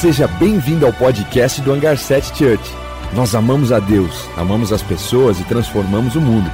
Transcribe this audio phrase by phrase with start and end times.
[0.00, 2.72] Seja bem-vindo ao podcast do Hangar 7 Church.
[3.12, 6.48] Nós amamos a Deus, amamos as pessoas e transformamos o mundo.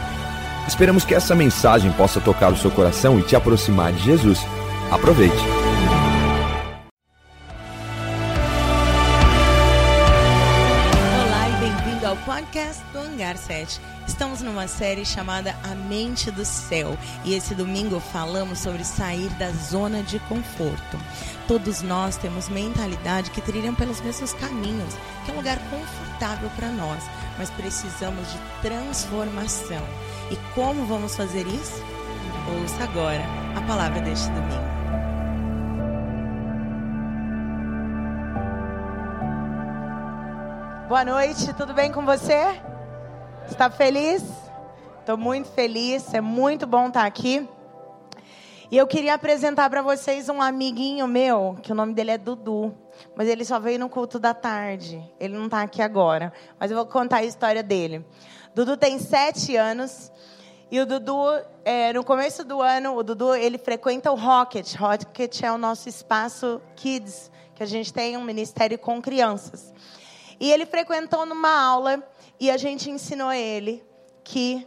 [0.67, 4.40] Esperamos que essa mensagem possa tocar o seu coração e te aproximar de Jesus.
[4.90, 5.63] Aproveite.
[13.35, 13.80] Do Hangar 7.
[14.06, 19.51] Estamos numa série chamada A Mente do Céu e esse domingo falamos sobre sair da
[19.51, 20.98] zona de conforto.
[21.47, 24.95] Todos nós temos mentalidade que trilham pelos mesmos caminhos,
[25.25, 27.02] que é um lugar confortável para nós,
[27.39, 29.83] mas precisamos de transformação.
[30.30, 31.83] E como vamos fazer isso?
[32.61, 33.25] Ouça agora
[33.56, 34.75] a palavra deste domingo.
[40.89, 42.73] Boa noite, tudo bem com você?
[43.48, 44.23] Está feliz?
[45.01, 47.47] Estou muito feliz, é muito bom estar aqui.
[48.70, 52.75] E eu queria apresentar para vocês um amiguinho meu, que o nome dele é Dudu.
[53.15, 55.03] Mas ele só veio no culto da tarde.
[55.20, 56.33] Ele não está aqui agora.
[56.59, 58.05] Mas eu vou contar a história dele.
[58.55, 60.11] Dudu tem sete anos.
[60.70, 61.25] E o Dudu,
[61.65, 64.75] é, no começo do ano, o Dudu ele frequenta o Rocket.
[64.75, 69.72] Rocket é o nosso espaço Kids, que a gente tem um ministério com crianças.
[70.41, 72.03] E ele frequentou numa aula
[72.39, 73.85] e a gente ensinou ele
[74.23, 74.67] que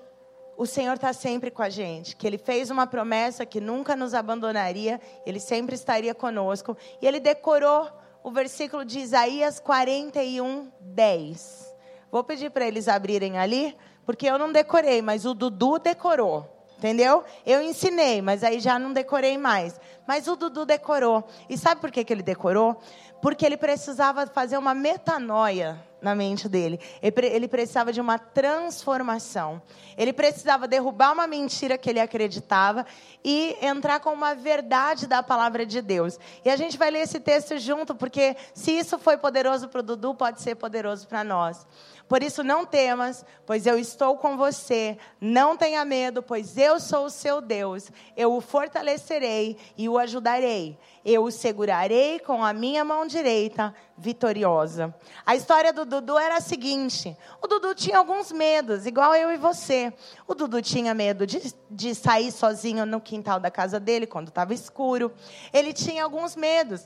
[0.58, 4.14] o Senhor está sempre com a gente, que Ele fez uma promessa que nunca nos
[4.16, 6.76] abandonaria, Ele sempre estaria conosco.
[7.00, 7.88] E ele decorou
[8.24, 11.76] o versículo de Isaías 41, 10.
[12.12, 16.58] Vou pedir para eles abrirem ali, porque eu não decorei, mas o Dudu decorou.
[16.78, 17.24] Entendeu?
[17.44, 19.80] Eu ensinei, mas aí já não decorei mais.
[20.08, 21.24] Mas o Dudu decorou.
[21.50, 22.80] E sabe por que, que ele decorou?
[23.22, 26.80] Porque ele precisava fazer uma metanoia na mente dele.
[27.02, 29.62] Ele precisava de uma transformação.
[29.98, 32.86] Ele precisava derrubar uma mentira que ele acreditava
[33.24, 36.20] e entrar com uma verdade da palavra de Deus.
[36.46, 39.84] E a gente vai ler esse texto junto, porque se isso foi poderoso para o
[39.84, 41.66] Dudu, pode ser poderoso para nós.
[42.08, 44.98] Por isso, não temas, pois eu estou com você.
[45.20, 47.92] Não tenha medo, pois eu sou o seu Deus.
[48.16, 50.78] Eu o fortalecerei e o ajudarei.
[51.10, 54.94] Eu o segurarei com a minha mão direita, vitoriosa.
[55.26, 59.38] A história do Dudu era a seguinte: o Dudu tinha alguns medos, igual eu e
[59.38, 59.94] você.
[60.28, 64.54] O Dudu tinha medo de, de sair sozinho no quintal da casa dele quando estava
[64.54, 65.10] escuro.
[65.54, 66.86] Ele tinha alguns medos.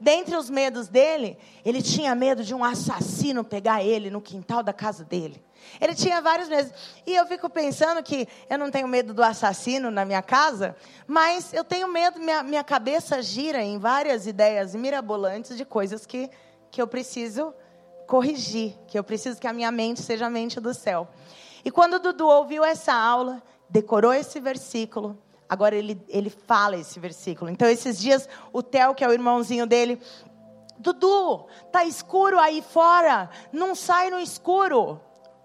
[0.00, 4.72] Dentre os medos dele, ele tinha medo de um assassino pegar ele no quintal da
[4.72, 5.42] casa dele.
[5.80, 6.72] Ele tinha vários medos.
[7.06, 10.76] E eu fico pensando que eu não tenho medo do assassino na minha casa,
[11.06, 16.30] mas eu tenho medo, minha, minha cabeça gira em várias ideias mirabolantes de coisas que,
[16.70, 17.52] que eu preciso
[18.06, 21.08] corrigir, que eu preciso que a minha mente seja a mente do céu.
[21.64, 25.18] E quando Dudu ouviu essa aula, decorou esse versículo,
[25.48, 27.50] Agora ele, ele fala esse versículo.
[27.50, 30.00] Então, esses dias, o Theo, que é o irmãozinho dele,
[30.78, 35.00] Dudu, tá escuro aí fora, não sai no escuro.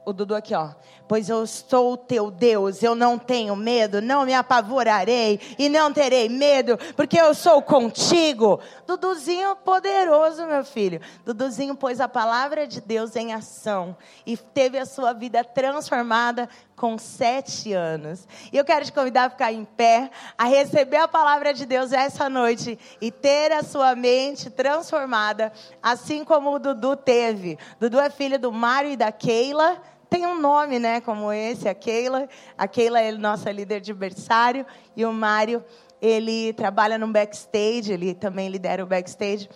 [0.06, 0.72] O Dudu aqui, ó.
[1.12, 5.92] Pois eu sou o teu Deus, eu não tenho medo, não me apavorarei e não
[5.92, 8.62] terei medo, porque eu sou contigo.
[8.88, 11.02] Duduzinho poderoso, meu filho.
[11.26, 16.98] Duduzinho pôs a palavra de Deus em ação e teve a sua vida transformada com
[16.98, 18.26] sete anos.
[18.50, 21.92] E eu quero te convidar a ficar em pé, a receber a palavra de Deus
[21.92, 25.52] essa noite e ter a sua mente transformada,
[25.84, 27.60] assim como o Dudu teve.
[27.82, 29.78] Dudu é filho do Mário e da Keila
[30.12, 32.28] tem um nome, né, como esse, a Keila.
[32.58, 35.64] A Keila é nossa líder de berçário e o Mário,
[36.02, 39.50] ele trabalha no backstage, ele também lidera o backstage.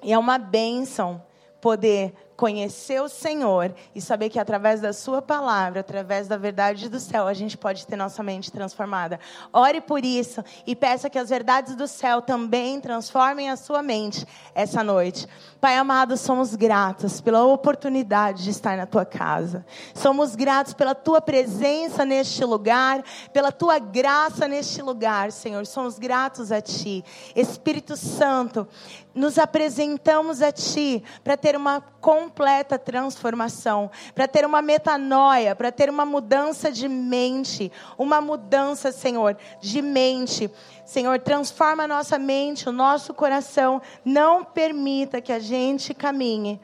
[0.00, 1.20] E é uma bênção
[1.60, 6.98] poder conhecer o Senhor e saber que através da Sua palavra, através da verdade do
[6.98, 9.18] céu, a gente pode ter nossa mente transformada.
[9.52, 14.26] Ore por isso e peça que as verdades do céu também transformem a sua mente
[14.54, 15.26] essa noite.
[15.60, 19.64] Pai amado, somos gratos pela oportunidade de estar na tua casa.
[19.94, 25.64] Somos gratos pela tua presença neste lugar, pela tua graça neste lugar, Senhor.
[25.66, 27.04] Somos gratos a ti.
[27.36, 28.66] Espírito Santo,
[29.14, 35.88] nos apresentamos a ti para ter uma completa transformação, para ter uma metanoia, para ter
[35.88, 40.50] uma mudança de mente, uma mudança, Senhor, de mente.
[40.84, 43.80] Senhor, transforma a nossa mente, o nosso coração.
[44.04, 46.60] Não permita que a gente caminhe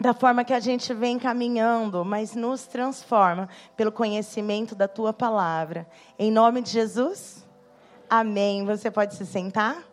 [0.00, 5.86] da forma que a gente vem caminhando, mas nos transforma pelo conhecimento da tua palavra.
[6.18, 7.46] Em nome de Jesus,
[8.08, 8.64] amém.
[8.64, 9.89] Você pode se sentar?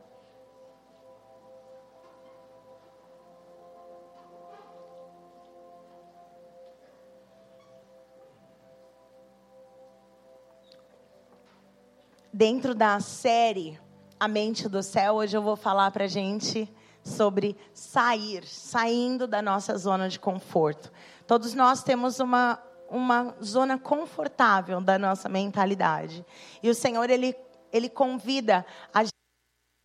[12.38, 13.80] Dentro da série
[14.20, 16.72] A Mente do Céu, hoje eu vou falar para gente
[17.04, 20.92] sobre sair, saindo da nossa zona de conforto.
[21.26, 26.24] Todos nós temos uma, uma zona confortável da nossa mentalidade.
[26.62, 27.36] E o Senhor, Ele,
[27.74, 28.64] ele convida
[28.94, 29.14] a gente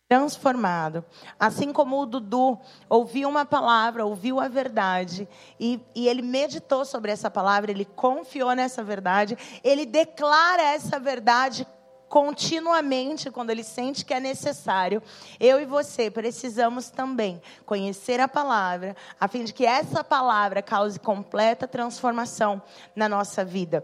[0.07, 1.03] transformado.
[1.39, 5.27] Assim como o Dudu ouviu uma palavra, ouviu a verdade,
[5.59, 11.65] e, e, ele meditou sobre essa palavra, ele confiou nessa verdade, ele declara essa verdade
[12.13, 15.01] continuamente quando ele sente que é necessário.
[15.39, 20.99] Eu e você precisamos também conhecer a palavra, a fim de que essa palavra cause
[20.99, 22.61] completa transformação
[22.95, 23.83] na nossa vida.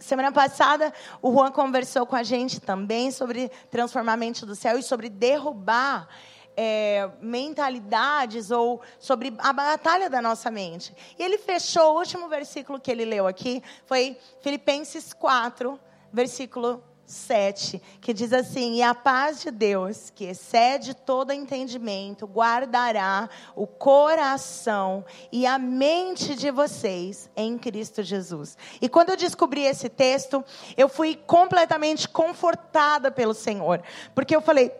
[0.00, 0.92] Semana passada,
[1.22, 5.08] o Juan conversou com a gente também sobre transformar a mente do céu e sobre
[5.08, 6.08] derrubar
[6.56, 10.92] é, mentalidades ou sobre a batalha da nossa mente.
[11.16, 15.78] E ele fechou, o último versículo que ele leu aqui foi Filipenses 4,
[16.12, 23.28] versículo 7, que diz assim: E a paz de Deus, que excede todo entendimento, guardará
[23.56, 28.56] o coração e a mente de vocês em Cristo Jesus.
[28.80, 30.44] E quando eu descobri esse texto,
[30.76, 33.82] eu fui completamente confortada pelo Senhor,
[34.14, 34.72] porque eu falei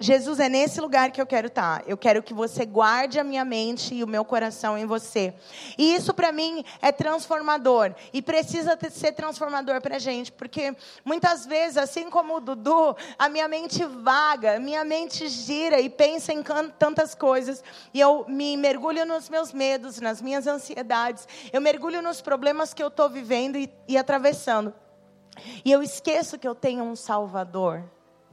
[0.00, 1.82] Jesus, é nesse lugar que eu quero estar.
[1.86, 5.34] Eu quero que você guarde a minha mente e o meu coração em você.
[5.76, 7.94] E isso para mim é transformador.
[8.12, 10.30] E precisa ser transformador para a gente.
[10.30, 10.74] Porque
[11.04, 15.90] muitas vezes, assim como o Dudu, a minha mente vaga, a minha mente gira e
[15.90, 16.44] pensa em
[16.78, 17.64] tantas coisas.
[17.92, 21.26] E eu me mergulho nos meus medos, nas minhas ansiedades.
[21.52, 24.72] Eu mergulho nos problemas que eu estou vivendo e, e atravessando.
[25.64, 27.84] E eu esqueço que eu tenho um Salvador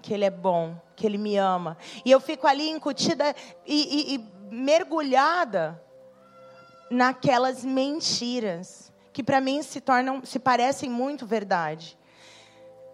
[0.06, 1.76] que Ele é bom, que Ele me ama.
[2.06, 3.36] E eu fico ali incutida
[3.66, 5.82] e, e, e mergulhada
[6.92, 11.98] naquelas mentiras que para mim se tornam, se parecem muito verdade.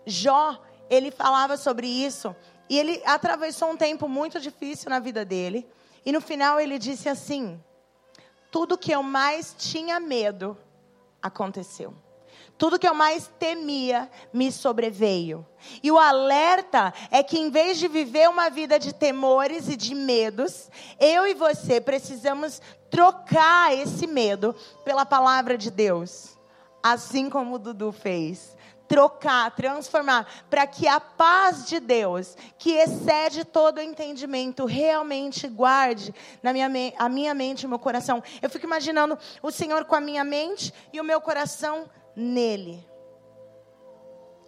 [0.05, 0.57] Jó,
[0.89, 2.33] ele falava sobre isso
[2.69, 5.67] e ele atravessou um tempo muito difícil na vida dele.
[6.05, 7.61] E no final ele disse assim:
[8.49, 10.57] Tudo que eu mais tinha medo
[11.21, 11.93] aconteceu.
[12.61, 15.43] Tudo que eu mais temia me sobreveio.
[15.81, 19.95] E o alerta é que, em vez de viver uma vida de temores e de
[19.95, 20.69] medos,
[20.99, 22.61] eu e você precisamos
[22.91, 24.55] trocar esse medo
[24.85, 26.37] pela palavra de Deus.
[26.83, 28.55] Assim como o Dudu fez
[28.87, 36.13] trocar, transformar, para que a paz de Deus, que excede todo o entendimento, realmente guarde
[36.43, 38.21] na minha, a minha mente e o meu coração.
[38.41, 42.85] Eu fico imaginando o Senhor com a minha mente e o meu coração nele.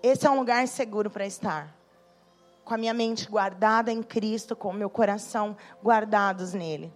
[0.01, 1.73] Esse é um lugar seguro para estar.
[2.65, 6.93] Com a minha mente guardada em Cristo, com o meu coração guardados nele.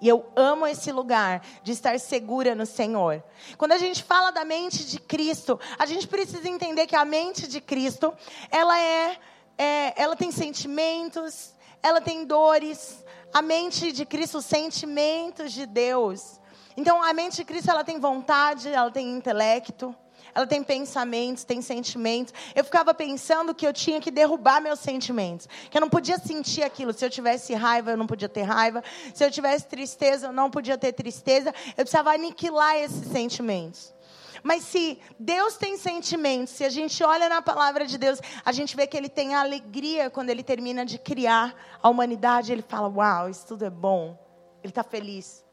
[0.00, 3.22] E eu amo esse lugar de estar segura no Senhor.
[3.56, 7.48] Quando a gente fala da mente de Cristo, a gente precisa entender que a mente
[7.48, 8.12] de Cristo,
[8.50, 9.18] ela é,
[9.56, 13.04] é ela tem sentimentos, ela tem dores.
[13.32, 16.40] A mente de Cristo, os sentimentos de Deus.
[16.76, 19.94] Então, a mente de Cristo, ela tem vontade, ela tem intelecto,
[20.36, 22.34] ela tem pensamentos, tem sentimentos.
[22.54, 26.62] Eu ficava pensando que eu tinha que derrubar meus sentimentos, que eu não podia sentir
[26.62, 26.92] aquilo.
[26.92, 28.84] Se eu tivesse raiva, eu não podia ter raiva.
[29.14, 31.54] Se eu tivesse tristeza, eu não podia ter tristeza.
[31.68, 33.94] Eu precisava aniquilar esses sentimentos.
[34.42, 38.76] Mas se Deus tem sentimentos, se a gente olha na palavra de Deus, a gente
[38.76, 42.52] vê que Ele tem alegria quando Ele termina de criar a humanidade.
[42.52, 44.18] Ele fala: Uau, isso tudo é bom.
[44.62, 45.45] Ele está feliz.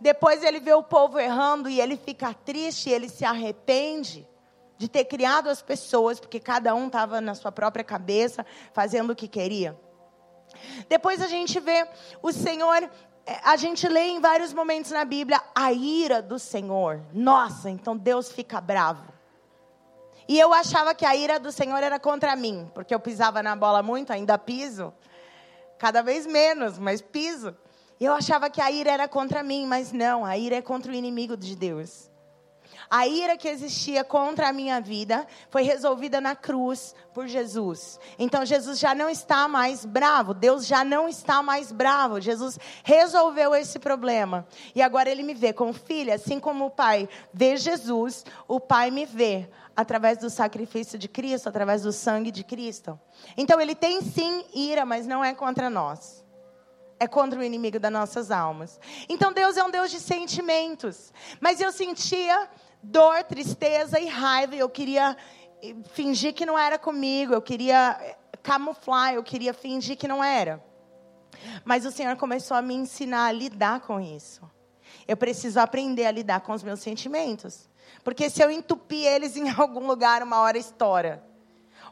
[0.00, 4.26] Depois ele vê o povo errando e ele fica triste, ele se arrepende
[4.76, 9.16] de ter criado as pessoas, porque cada um estava na sua própria cabeça, fazendo o
[9.16, 9.78] que queria.
[10.88, 11.86] Depois a gente vê
[12.22, 12.82] o Senhor,
[13.26, 17.02] é, a gente lê em vários momentos na Bíblia a ira do Senhor.
[17.12, 19.12] Nossa, então Deus fica bravo.
[20.26, 23.54] E eu achava que a ira do Senhor era contra mim, porque eu pisava na
[23.54, 24.92] bola muito, ainda piso.
[25.78, 27.54] Cada vez menos, mas piso.
[28.00, 30.94] Eu achava que a ira era contra mim, mas não, a ira é contra o
[30.94, 32.10] inimigo de Deus.
[32.90, 37.98] A ira que existia contra a minha vida foi resolvida na cruz por Jesus.
[38.18, 42.20] Então Jesus já não está mais bravo, Deus já não está mais bravo.
[42.20, 44.46] Jesus resolveu esse problema.
[44.74, 48.90] E agora ele me vê como filha, assim como o Pai vê Jesus, o Pai
[48.90, 52.98] me vê através do sacrifício de Cristo, através do sangue de Cristo.
[53.36, 56.23] Então ele tem sim ira, mas não é contra nós
[56.98, 58.80] é contra o inimigo das nossas almas.
[59.08, 61.12] Então Deus é um Deus de sentimentos.
[61.40, 62.48] Mas eu sentia
[62.82, 64.54] dor, tristeza e raiva.
[64.54, 65.16] E eu queria
[65.62, 67.32] eh, fingir que não era comigo.
[67.34, 69.14] Eu queria eh, camuflar.
[69.14, 70.62] Eu queria fingir que não era.
[71.64, 74.48] Mas o Senhor começou a me ensinar a lidar com isso.
[75.06, 77.68] Eu preciso aprender a lidar com os meus sentimentos.
[78.02, 81.22] Porque se eu entupir eles em algum lugar, uma hora estoura.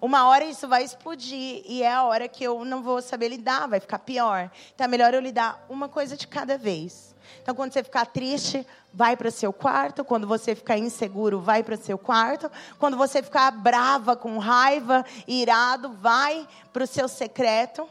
[0.03, 3.69] Uma hora isso vai explodir e é a hora que eu não vou saber lidar,
[3.69, 4.51] vai ficar pior.
[4.75, 7.15] Então é melhor eu lidar uma coisa de cada vez.
[7.41, 10.05] Então, quando você ficar triste, vai para o seu quarto.
[10.05, 12.51] Quando você ficar inseguro, vai para o seu quarto.
[12.81, 17.89] Quando você ficar brava, com raiva, irado, vai para o seu secreto.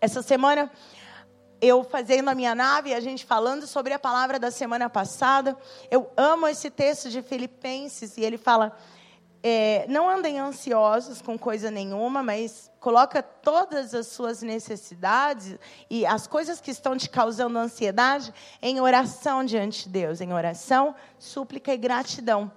[0.00, 0.70] Essa semana,
[1.60, 5.54] eu fazendo a minha nave, a gente falando sobre a palavra da semana passada.
[5.90, 8.74] Eu amo esse texto de Filipenses e ele fala:
[9.42, 15.58] é, não andem ansiosos com coisa nenhuma, mas coloca todas as suas necessidades
[15.90, 20.94] e as coisas que estão te causando ansiedade em oração diante de Deus, em oração,
[21.18, 22.52] súplica e gratidão.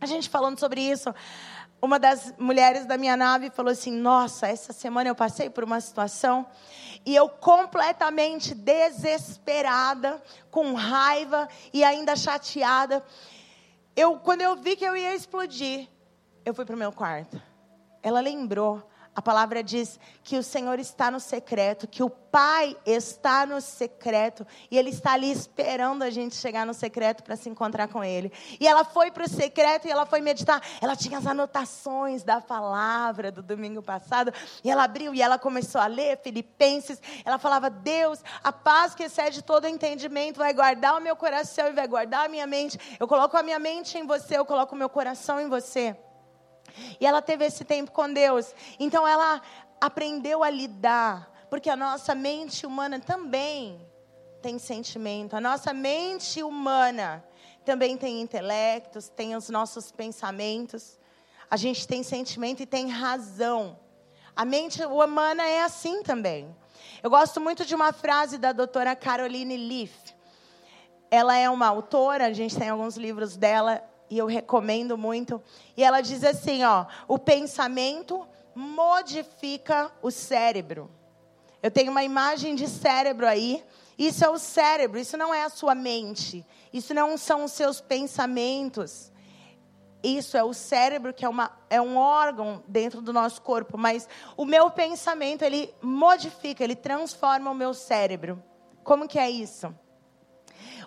[0.00, 1.14] A gente falando sobre isso,
[1.80, 5.80] uma das mulheres da minha nave falou assim: Nossa, essa semana eu passei por uma
[5.80, 6.46] situação
[7.04, 13.04] e eu completamente desesperada, com raiva e ainda chateada.
[13.94, 15.88] Eu, quando eu vi que eu ia explodir,
[16.46, 17.42] eu fui para o meu quarto.
[18.00, 23.46] Ela lembrou a palavra diz que o Senhor está no secreto, que o Pai está
[23.46, 27.88] no secreto, e Ele está ali esperando a gente chegar no secreto para se encontrar
[27.88, 28.30] com Ele.
[28.60, 30.60] E ela foi para o secreto e ela foi meditar.
[30.82, 34.30] Ela tinha as anotações da palavra do domingo passado,
[34.62, 37.00] e ela abriu e ela começou a ler Filipenses.
[37.24, 41.72] Ela falava: Deus, a paz que excede todo entendimento vai guardar o meu coração e
[41.72, 42.78] vai guardar a minha mente.
[43.00, 45.96] Eu coloco a minha mente em você, eu coloco o meu coração em você.
[47.00, 48.54] E ela teve esse tempo com Deus.
[48.78, 49.40] Então ela
[49.80, 53.80] aprendeu a lidar, porque a nossa mente humana também
[54.42, 55.34] tem sentimento.
[55.34, 57.24] A nossa mente humana
[57.64, 60.98] também tem intelectos, tem os nossos pensamentos.
[61.50, 63.78] A gente tem sentimento e tem razão.
[64.34, 66.54] A mente humana é assim também.
[67.02, 70.14] Eu gosto muito de uma frase da doutora Caroline Leaf.
[71.10, 75.42] Ela é uma autora, a gente tem alguns livros dela, e eu recomendo muito.
[75.76, 80.90] E ela diz assim, ó, o pensamento modifica o cérebro.
[81.62, 83.64] Eu tenho uma imagem de cérebro aí.
[83.98, 86.44] Isso é o cérebro, isso não é a sua mente.
[86.72, 89.10] Isso não são os seus pensamentos.
[90.02, 93.76] Isso é o cérebro, que é, uma, é um órgão dentro do nosso corpo.
[93.76, 98.42] Mas o meu pensamento, ele modifica, ele transforma o meu cérebro.
[98.84, 99.74] Como que é isso?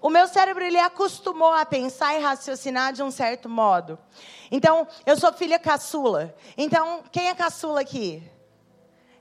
[0.02, 3.98] O meu cérebro ele acostumou a pensar e raciocinar de um certo modo.
[4.52, 6.36] Então, eu sou filha caçula.
[6.58, 8.24] Então, quem é caçula aqui?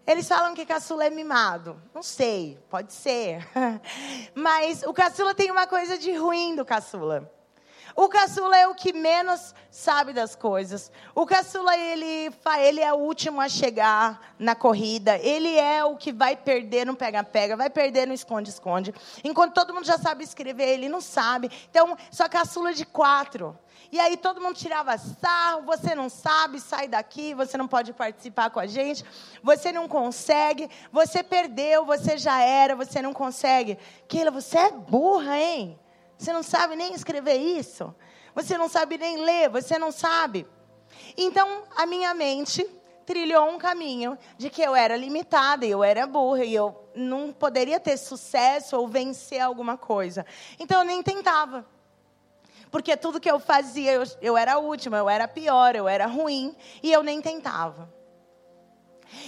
[0.07, 1.81] Eles falam que caçula é mimado.
[1.95, 3.47] Não sei, pode ser.
[4.35, 7.31] Mas o caçula tem uma coisa de ruim do caçula.
[8.01, 10.89] O caçula é o que menos sabe das coisas.
[11.17, 15.19] O caçula, ele, ele é o último a chegar na corrida.
[15.19, 18.95] Ele é o que vai perder no pega-pega, vai perder no esconde-esconde.
[19.25, 21.51] Enquanto todo mundo já sabe escrever, ele não sabe.
[21.69, 23.59] Então, só caçula de quatro.
[23.91, 28.51] E aí todo mundo tirava sarro, você não sabe, sai daqui, você não pode participar
[28.51, 29.05] com a gente,
[29.43, 33.77] você não consegue, você perdeu, você já era, você não consegue.
[34.07, 35.77] Keila, você é burra, hein?
[36.19, 37.95] Você não sabe nem escrever isso.
[38.35, 40.47] Você não sabe nem ler, você não sabe.
[41.17, 42.65] Então, a minha mente
[43.07, 47.81] trilhou um caminho de que eu era limitada, eu era burra e eu não poderia
[47.81, 50.27] ter sucesso ou vencer alguma coisa.
[50.59, 51.65] Então, eu nem tentava.
[52.71, 56.07] Porque tudo que eu fazia, eu, eu era a última, eu era pior, eu era
[56.07, 57.89] ruim, e eu nem tentava.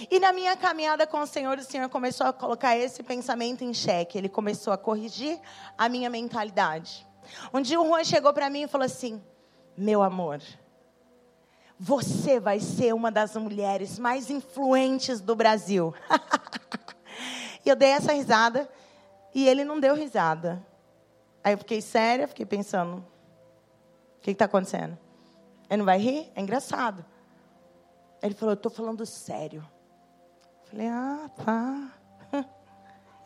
[0.09, 3.73] E na minha caminhada com o Senhor, o Senhor começou a colocar esse pensamento em
[3.73, 4.17] xeque.
[4.17, 5.39] Ele começou a corrigir
[5.77, 7.07] a minha mentalidade.
[7.53, 9.21] Um dia o Juan chegou para mim e falou assim:
[9.77, 10.41] Meu amor,
[11.79, 15.93] você vai ser uma das mulheres mais influentes do Brasil.
[17.65, 18.69] e eu dei essa risada
[19.33, 20.65] e ele não deu risada.
[21.43, 22.97] Aí eu fiquei séria, fiquei pensando:
[24.17, 24.97] O que está acontecendo?
[25.69, 26.31] Ele não vai rir?
[26.35, 27.05] É engraçado.
[28.21, 29.67] Ele falou: Eu estou falando sério.
[30.69, 31.91] Falei, ah, tá.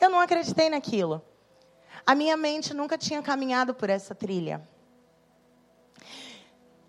[0.01, 1.21] Eu não acreditei naquilo.
[2.05, 4.67] A minha mente nunca tinha caminhado por essa trilha.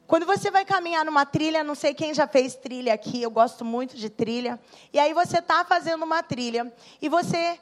[0.06, 3.64] Quando você vai caminhar numa trilha, não sei quem já fez trilha aqui, eu gosto
[3.64, 4.58] muito de trilha.
[4.92, 6.72] E aí você está fazendo uma trilha
[7.02, 7.58] e você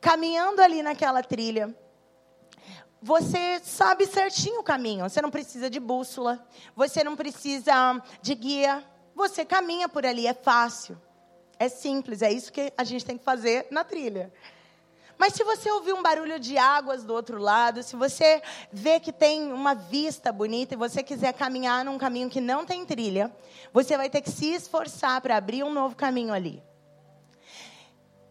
[0.00, 1.76] caminhando ali naquela trilha,
[3.02, 5.08] você sabe certinho o caminho.
[5.08, 8.84] Você não precisa de bússola, você não precisa de guia.
[9.18, 10.96] Você caminha por ali, é fácil.
[11.58, 14.32] É simples, é isso que a gente tem que fazer na trilha.
[15.18, 18.40] Mas se você ouvir um barulho de águas do outro lado, se você
[18.72, 22.86] vê que tem uma vista bonita e você quiser caminhar num caminho que não tem
[22.86, 23.34] trilha,
[23.72, 26.62] você vai ter que se esforçar para abrir um novo caminho ali.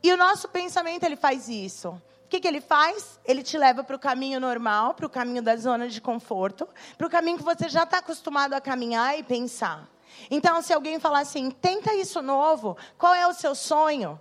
[0.02, 1.90] E o nosso pensamento ele faz isso.
[1.90, 3.20] O que, que ele faz?
[3.26, 6.66] Ele te leva para o caminho normal, para o caminho da zona de conforto,
[6.98, 9.97] para o caminho que você já está acostumado a caminhar e pensar.
[10.30, 14.20] Então, se alguém falar assim, tenta isso novo, qual é o seu sonho?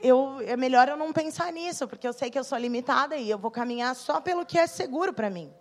[0.00, 3.30] Eu, é melhor eu não pensar nisso, porque eu sei que eu sou limitada e
[3.30, 5.52] eu vou caminhar só pelo que é seguro para mim.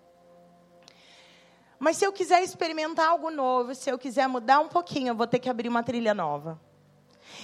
[1.77, 5.27] Mas se eu quiser experimentar algo novo, se eu quiser mudar um pouquinho, eu vou
[5.27, 6.59] ter que abrir uma trilha nova.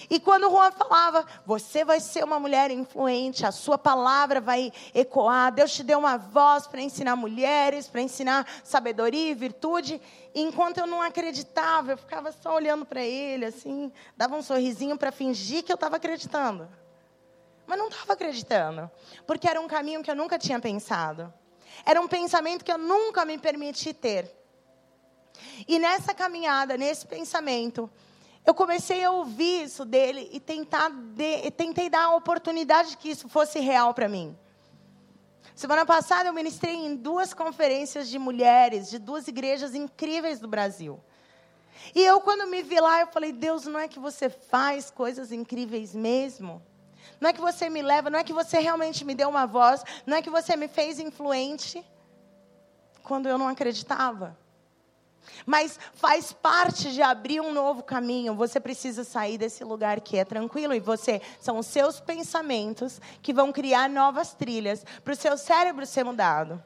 [0.09, 5.51] E quando Juan falava, você vai ser uma mulher influente, a sua palavra vai ecoar,
[5.51, 10.01] Deus te deu uma voz para ensinar mulheres, para ensinar sabedoria e virtude.
[10.33, 14.97] E enquanto eu não acreditava, eu ficava só olhando para ele, assim, dava um sorrisinho
[14.97, 16.67] para fingir que eu estava acreditando.
[17.65, 18.89] Mas não estava acreditando,
[19.25, 21.33] porque era um caminho que eu nunca tinha pensado.
[21.85, 24.33] Era um pensamento que eu nunca me permiti ter.
[25.67, 27.89] E nessa caminhada, nesse pensamento,
[28.47, 33.27] eu comecei a ouvir isso dele e tentar de, tentei dar a oportunidade que isso
[33.27, 34.37] fosse real para mim.
[35.53, 40.97] Semana passada eu ministrei em duas conferências de mulheres, de duas igrejas incríveis do Brasil.
[41.93, 45.33] E eu, quando me vi lá, eu falei: Deus, não é que você faz coisas
[45.33, 46.61] incríveis mesmo?
[47.19, 49.83] Não é que você me leva, não é que você realmente me deu uma voz,
[50.05, 51.85] não é que você me fez influente
[53.03, 54.37] quando eu não acreditava.
[55.45, 58.35] Mas faz parte de abrir um novo caminho.
[58.35, 63.33] Você precisa sair desse lugar que é tranquilo e você são os seus pensamentos que
[63.33, 66.63] vão criar novas trilhas para o seu cérebro ser mudado.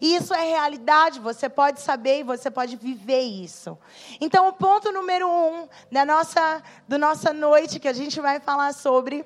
[0.00, 3.78] E isso é realidade, você pode saber e você pode viver isso.
[4.20, 8.74] Então, o ponto número um da nossa, do nossa noite que a gente vai falar
[8.74, 9.24] sobre,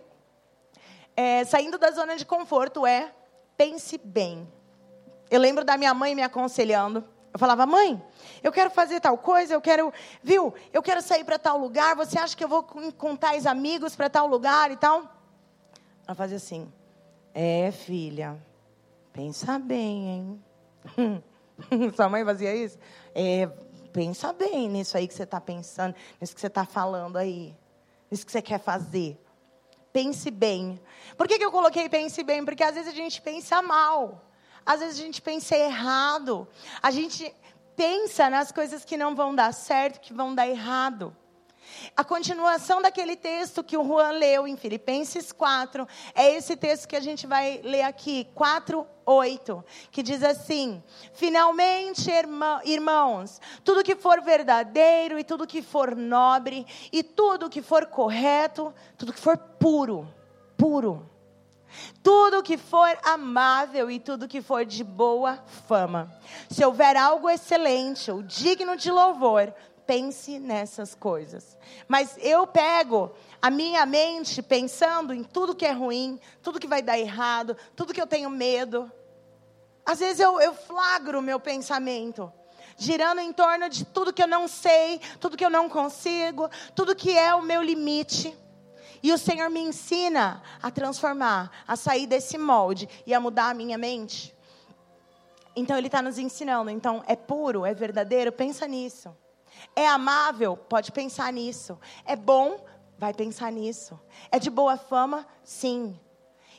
[1.17, 3.13] é, saindo da zona de conforto, é
[3.57, 4.51] pense bem.
[5.31, 7.05] Eu lembro da minha mãe me aconselhando.
[7.33, 8.01] Eu falava, mãe,
[8.43, 10.53] eu quero fazer tal coisa, eu quero, viu?
[10.73, 11.97] Eu quero sair para tal lugar.
[11.97, 15.11] Você acha que eu vou contar os amigos para tal lugar e tal?
[16.07, 16.71] Ela fazia assim:
[17.33, 18.37] É, filha,
[19.13, 21.23] pensa bem, hein?
[21.97, 22.79] Sua mãe fazia isso?
[23.15, 23.47] É,
[23.93, 27.57] pensa bem nisso aí que você está pensando, nisso que você está falando aí,
[28.11, 29.19] nisso que você quer fazer.
[29.91, 30.81] Pense bem.
[31.17, 32.45] Por que, que eu coloquei pense bem?
[32.45, 34.23] Porque às vezes a gente pensa mal.
[34.65, 36.49] Às vezes a gente pensa errado.
[36.83, 37.35] A gente
[37.77, 41.17] pensa nas coisas que não vão dar certo, que vão dar errado.
[41.97, 46.97] A continuação daquele texto que o Juan leu em Filipenses 4, é esse texto que
[46.97, 50.83] a gente vai ler aqui, 4, 8, que diz assim:
[51.15, 52.11] Finalmente,
[52.65, 58.75] irmãos, tudo que for verdadeiro, e tudo que for nobre, e tudo que for correto,
[58.99, 60.13] tudo que for puro,
[60.57, 61.12] puro
[62.03, 66.13] tudo que for amável e tudo que for de boa fama.
[66.49, 69.53] Se houver algo excelente ou digno de louvor,
[69.87, 71.57] pense nessas coisas.
[71.89, 76.83] Mas eu pego a minha mente pensando em tudo que é ruim, tudo que vai
[76.83, 78.91] dar errado, tudo que eu tenho medo.
[79.85, 82.33] Às vezes eu, eu flagro o meu pensamento
[82.77, 86.97] girando em torno de tudo que eu não sei, tudo que eu não consigo, tudo
[86.97, 88.37] que é o meu limite.
[89.03, 93.55] E o Senhor me ensina a transformar, a sair desse molde e a mudar a
[93.55, 94.35] minha mente.
[95.57, 96.71] Então Ele está nos ensinando.
[96.71, 99.15] Então é puro, é verdadeiro, pensa nisso.
[99.75, 101.79] É amável, pode pensar nisso.
[102.05, 102.65] É bom,
[102.99, 103.99] vai pensar nisso.
[104.31, 105.99] É de boa fama, sim.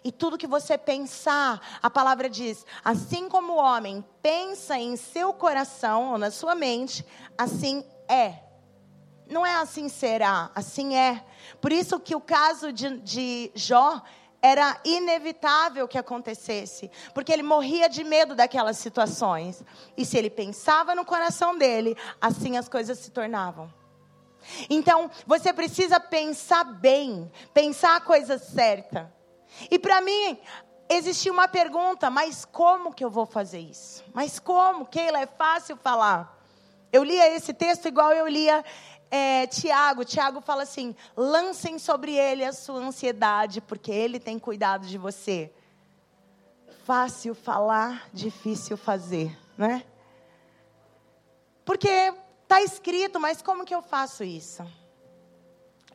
[0.03, 5.33] E tudo que você pensar, a palavra diz: assim como o homem pensa em seu
[5.33, 7.05] coração ou na sua mente,
[7.37, 8.42] assim é.
[9.27, 11.23] Não é assim será, assim é.
[11.61, 14.01] Por isso que o caso de, de Jó
[14.41, 19.63] era inevitável que acontecesse, porque ele morria de medo daquelas situações.
[19.95, 23.73] E se ele pensava no coração dele, assim as coisas se tornavam.
[24.69, 29.09] Então, você precisa pensar bem, pensar a coisa certa.
[29.71, 30.37] E para mim,
[30.89, 34.03] existia uma pergunta, mas como que eu vou fazer isso?
[34.13, 34.85] Mas como?
[34.85, 36.37] Keila, é fácil falar.
[36.91, 38.63] Eu lia esse texto igual eu lia
[39.15, 44.87] é, Tiago, Tiago fala assim: lancem sobre ele a sua ansiedade, porque ele tem cuidado
[44.87, 45.53] de você.
[46.83, 49.85] Fácil falar, difícil fazer, né?
[51.63, 54.65] Porque está escrito, mas como que eu faço isso?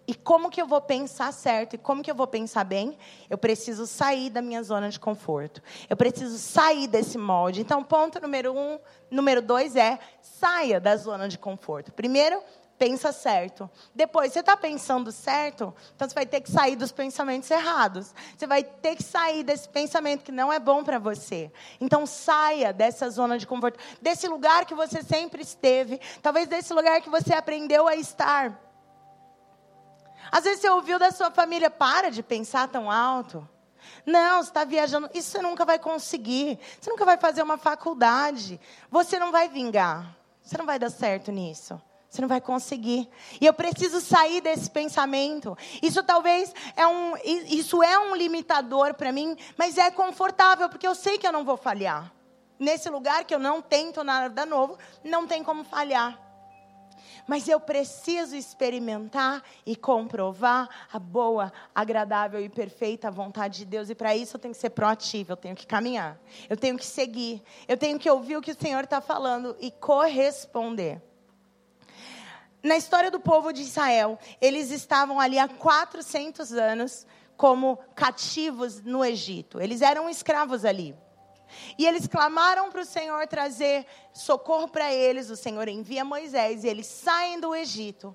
[0.06, 1.74] E como que eu vou pensar certo?
[1.74, 2.96] E como que eu vou pensar bem?
[3.28, 5.60] Eu preciso sair da minha zona de conforto.
[5.90, 7.60] Eu preciso sair desse molde.
[7.60, 8.78] Então, ponto número um,
[9.10, 11.92] número dois é saia da zona de conforto.
[11.92, 12.42] Primeiro,
[12.78, 13.68] pensa certo.
[13.94, 18.14] Depois, você está pensando certo, então você vai ter que sair dos pensamentos errados.
[18.36, 21.52] Você vai ter que sair desse pensamento que não é bom para você.
[21.80, 27.00] Então, saia dessa zona de conforto, desse lugar que você sempre esteve, talvez desse lugar
[27.00, 28.58] que você aprendeu a estar.
[30.30, 33.46] Às vezes você ouviu da sua família, para de pensar tão alto.
[34.04, 36.58] Não, você está viajando, isso você nunca vai conseguir.
[36.80, 38.60] Você nunca vai fazer uma faculdade.
[38.90, 40.16] Você não vai vingar.
[40.42, 41.80] Você não vai dar certo nisso.
[42.08, 43.08] Você não vai conseguir.
[43.40, 45.56] E eu preciso sair desse pensamento.
[45.82, 50.94] Isso talvez é um, isso é um limitador para mim, mas é confortável porque eu
[50.94, 52.12] sei que eu não vou falhar.
[52.58, 56.18] Nesse lugar que eu não tento nada novo, não tem como falhar.
[57.26, 63.90] Mas eu preciso experimentar e comprovar a boa, agradável e perfeita vontade de Deus.
[63.90, 66.18] E para isso eu tenho que ser proativo, eu tenho que caminhar,
[66.48, 69.70] eu tenho que seguir, eu tenho que ouvir o que o Senhor está falando e
[69.70, 71.02] corresponder.
[72.62, 79.04] Na história do povo de Israel, eles estavam ali há 400 anos como cativos no
[79.04, 79.60] Egito.
[79.60, 80.94] Eles eram escravos ali.
[81.78, 85.30] E eles clamaram para o Senhor trazer socorro para eles.
[85.30, 88.14] O Senhor envia Moisés e eles saem do Egito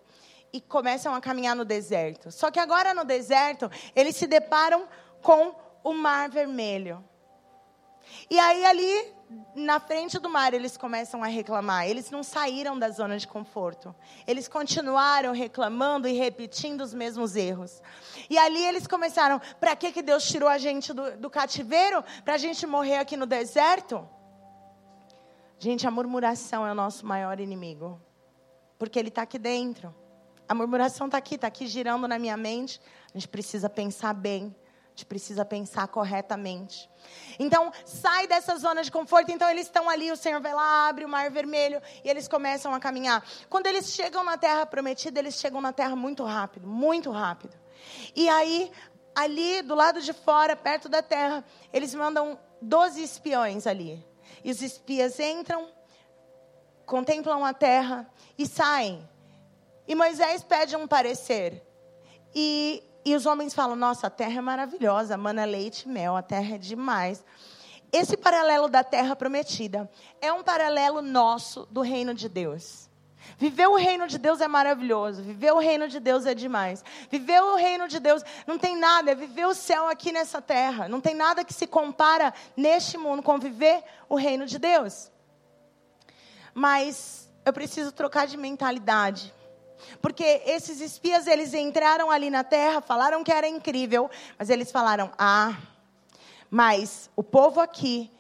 [0.52, 2.32] e começam a caminhar no deserto.
[2.32, 4.88] Só que agora no deserto, eles se deparam
[5.22, 7.04] com o Mar Vermelho.
[8.30, 9.14] E aí ali
[9.56, 11.88] na frente do mar eles começam a reclamar.
[11.88, 13.96] Eles não saíram da zona de conforto.
[14.28, 17.82] Eles continuaram reclamando e repetindo os mesmos erros.
[18.30, 22.04] E ali eles começaram: para que, que Deus tirou a gente do, do cativeiro?
[22.24, 24.08] Para a gente morrer aqui no deserto?
[25.60, 28.02] Gente, a murmuração é o nosso maior inimigo.
[28.78, 29.96] Porque ele está aqui dentro.
[30.48, 32.82] A murmuração está aqui, está aqui girando na minha mente.
[33.14, 34.54] A gente precisa pensar bem
[34.94, 36.90] gente precisa pensar corretamente.
[37.40, 39.32] Então, sai dessa zona de conforto.
[39.32, 42.74] Então, eles estão ali, o Senhor vai lá, abre o mar vermelho e eles começam
[42.74, 43.26] a caminhar.
[43.50, 47.58] Quando eles chegam na terra prometida, eles chegam na terra muito rápido muito rápido.
[48.16, 48.72] E aí,
[49.16, 54.06] ali do lado de fora, perto da terra, eles mandam 12 espiões ali.
[54.44, 55.70] E os espias entram,
[56.86, 59.10] contemplam a terra e saem.
[59.88, 61.66] E Moisés pede um parecer.
[62.36, 66.22] E e os homens falam: nossa, a terra é maravilhosa, mana leite e mel, a
[66.22, 67.24] terra é demais.
[67.92, 69.90] Esse paralelo da terra prometida
[70.20, 72.90] é um paralelo nosso do reino de Deus.
[73.38, 75.22] Viver o reino de Deus é maravilhoso.
[75.22, 76.84] Viver o reino de Deus é demais.
[77.10, 80.88] Viver o reino de Deus não tem nada, é viver o céu aqui nessa terra.
[80.88, 85.12] Não tem nada que se compara neste mundo com viver o reino de Deus.
[86.54, 89.34] Mas eu preciso trocar de mentalidade.
[90.02, 95.12] Porque esses espias, eles entraram ali na terra, falaram que era incrível, mas eles falaram:
[95.18, 95.58] "Ah,
[96.50, 98.12] mas o povo aqui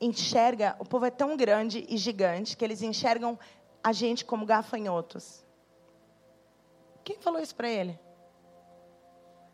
[0.00, 3.38] enxerga, o povo é tão grande e gigante que eles enxergam
[3.82, 5.44] a gente como gafanhotos".
[7.04, 7.98] Quem falou isso para ele?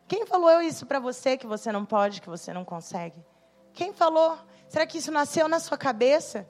[0.08, 3.24] Quem falou isso para você que você não pode, que você não consegue?
[3.72, 4.38] Quem falou?
[4.68, 6.46] Será que isso nasceu na sua cabeça?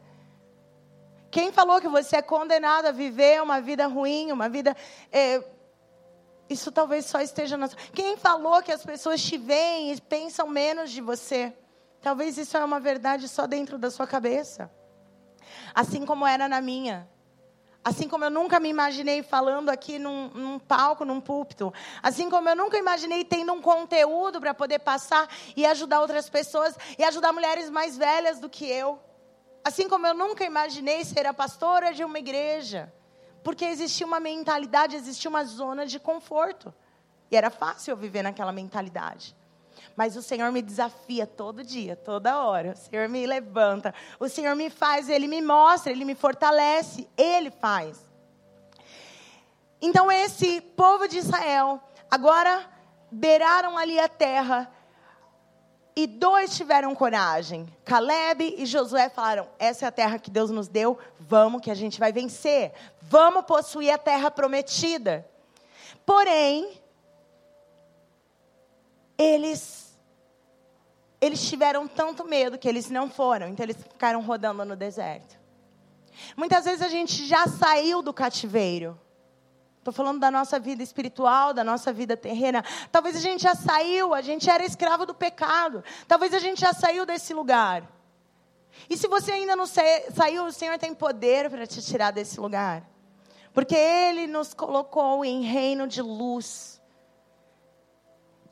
[1.36, 4.74] Quem falou que você é condenado a viver uma vida ruim, uma vida.
[5.12, 5.44] É,
[6.48, 7.68] isso talvez só esteja na.
[7.92, 11.54] Quem falou que as pessoas te veem e pensam menos de você?
[12.00, 14.72] Talvez isso é uma verdade só dentro da sua cabeça.
[15.74, 17.06] Assim como era na minha.
[17.84, 21.70] Assim como eu nunca me imaginei falando aqui num, num, palco, num púlpito.
[22.02, 26.78] Assim como eu nunca imaginei tendo um conteúdo para poder passar e ajudar outras pessoas
[26.98, 28.98] e ajudar mulheres mais velhas do que eu.
[29.66, 32.94] Assim como eu nunca imaginei ser a pastora de uma igreja,
[33.42, 36.72] porque existia uma mentalidade, existia uma zona de conforto.
[37.32, 39.34] E era fácil eu viver naquela mentalidade.
[39.96, 42.74] Mas o Senhor me desafia todo dia, toda hora.
[42.74, 43.92] O Senhor me levanta.
[44.20, 47.08] O Senhor me faz, Ele me mostra, Ele me fortalece.
[47.16, 47.98] Ele faz.
[49.82, 52.70] Então, esse povo de Israel, agora
[53.10, 54.70] beiraram ali a terra
[55.96, 57.66] e dois tiveram coragem.
[57.84, 61.74] Caleb e Josué falaram: Essa é a terra que Deus nos deu, vamos que a
[61.74, 62.72] gente vai vencer.
[63.00, 65.26] Vamos possuir a terra prometida.
[66.04, 66.78] Porém,
[69.16, 69.86] eles
[71.18, 75.36] eles tiveram tanto medo que eles não foram, então eles ficaram rodando no deserto.
[76.36, 79.00] Muitas vezes a gente já saiu do cativeiro.
[79.86, 82.64] Estou falando da nossa vida espiritual, da nossa vida terrena.
[82.90, 85.84] Talvez a gente já saiu, a gente era escravo do pecado.
[86.08, 87.84] Talvez a gente já saiu desse lugar.
[88.90, 92.82] E se você ainda não saiu, o Senhor tem poder para te tirar desse lugar.
[93.54, 96.82] Porque Ele nos colocou em reino de luz.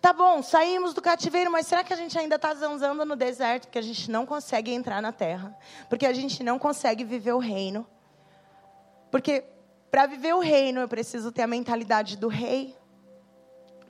[0.00, 3.64] Tá bom, saímos do cativeiro, mas será que a gente ainda está zanzando no deserto?
[3.64, 5.58] Porque a gente não consegue entrar na terra.
[5.88, 7.84] Porque a gente não consegue viver o reino.
[9.10, 9.44] Porque
[9.94, 12.76] para viver o reino, eu preciso ter a mentalidade do rei.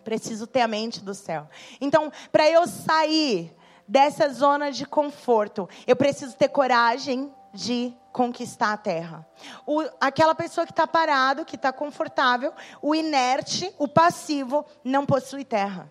[0.05, 1.49] Preciso ter a mente do céu.
[1.81, 3.57] Então, para eu sair
[3.89, 9.27] dessa zona de conforto, eu preciso ter coragem de conquistar a terra.
[9.67, 15.43] O, aquela pessoa que está parado, que está confortável, o inerte, o passivo, não possui
[15.43, 15.91] terra.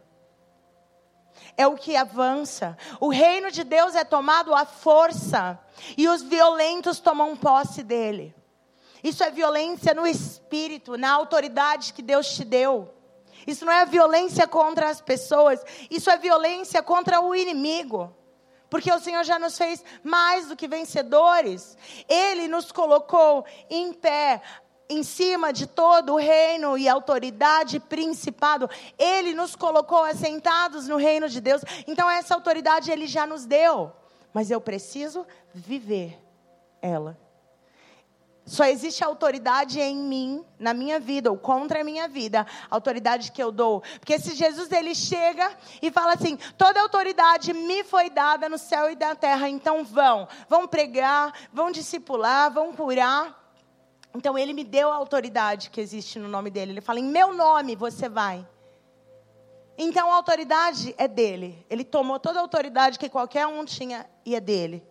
[1.58, 2.78] É o que avança.
[3.00, 5.60] O reino de Deus é tomado à força
[5.98, 8.36] e os violentos tomam posse dele.
[9.04, 12.94] Isso é violência no espírito, na autoridade que Deus te deu.
[13.46, 15.62] Isso não é violência contra as pessoas,
[15.92, 18.16] isso é violência contra o inimigo.
[18.70, 21.78] Porque o Senhor já nos fez mais do que vencedores.
[22.10, 24.42] Ele nos colocou em pé,
[24.90, 28.68] em cima de todo o reino e autoridade principado.
[28.98, 31.62] Ele nos colocou assentados no reino de Deus.
[31.86, 33.92] Então, essa autoridade ele já nos deu.
[34.34, 36.20] Mas eu preciso viver
[36.82, 37.23] ela.
[38.46, 43.42] Só existe autoridade em mim, na minha vida, ou contra a minha vida, autoridade que
[43.42, 43.82] eu dou.
[44.00, 45.50] Porque se Jesus ele chega
[45.82, 50.28] e fala assim: toda autoridade me foi dada no céu e na terra, então vão,
[50.50, 53.42] vão pregar, vão discipular, vão curar.
[54.14, 56.74] Então ele me deu a autoridade que existe no nome dele.
[56.74, 58.46] Ele fala: em meu nome você vai.
[59.78, 61.66] Então a autoridade é dele.
[61.70, 64.86] Ele tomou toda a autoridade que qualquer um tinha e é dele.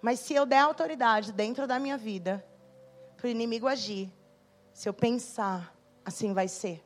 [0.00, 2.44] Mas se eu der autoridade dentro da minha vida,
[3.16, 4.12] para o inimigo agir.
[4.72, 5.74] Se eu pensar,
[6.04, 6.84] assim vai ser.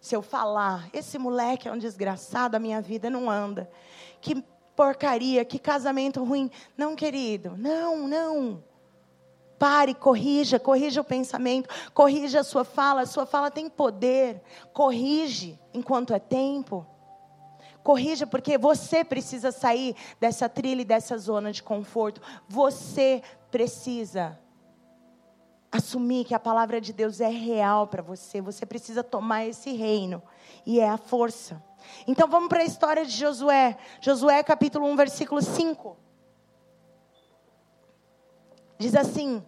[0.00, 3.68] Se eu falar, esse moleque é um desgraçado, a minha vida não anda.
[4.20, 4.44] Que
[4.76, 6.50] porcaria, que casamento ruim.
[6.76, 8.62] Não, querido, não, não.
[9.58, 13.00] Pare, corrija, corrija o pensamento, corrija a sua fala.
[13.00, 14.40] A sua fala tem poder.
[14.72, 16.86] Corrige enquanto é tempo.
[17.82, 22.20] Corrija, porque você precisa sair dessa trilha e dessa zona de conforto.
[22.48, 24.38] Você precisa
[25.70, 28.40] assumir que a palavra de Deus é real para você.
[28.40, 30.22] Você precisa tomar esse reino
[30.66, 31.62] e é a força.
[32.06, 33.76] Então vamos para a história de Josué.
[34.00, 35.96] Josué capítulo 1, versículo 5.
[38.78, 39.42] Diz assim: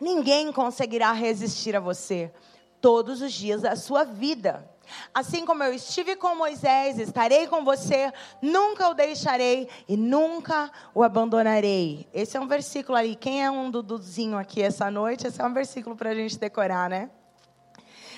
[0.00, 2.32] Ninguém conseguirá resistir a você
[2.80, 4.69] todos os dias da sua vida.
[5.14, 11.02] Assim como eu estive com Moisés, estarei com você, nunca o deixarei e nunca o
[11.02, 12.08] abandonarei.
[12.12, 13.14] Esse é um versículo ali.
[13.14, 15.26] Quem é um duduzinho aqui essa noite?
[15.26, 17.10] Esse é um versículo para a gente decorar, né?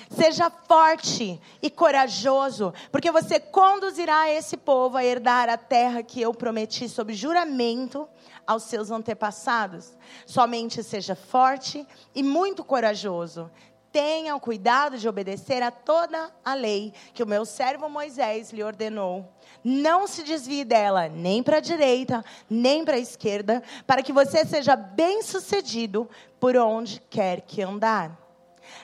[0.09, 6.31] Seja forte e corajoso, porque você conduzirá esse povo a herdar a terra que eu
[6.33, 8.07] prometi sob juramento
[8.45, 9.97] aos seus antepassados.
[10.25, 13.49] Somente seja forte e muito corajoso
[13.93, 18.63] tenha o cuidado de obedecer a toda a lei que o meu servo Moisés lhe
[18.63, 19.31] ordenou.
[19.63, 24.43] Não se desvie dela, nem para a direita, nem para a esquerda, para que você
[24.43, 28.19] seja bem-sucedido por onde quer que andar.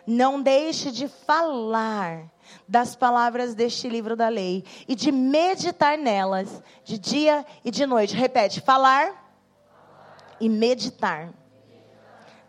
[0.06, 2.32] Não deixe de falar
[2.67, 8.15] das palavras deste livro da lei e de meditar nelas de dia e de noite.
[8.15, 9.34] Repete: falar
[10.39, 11.34] e meditar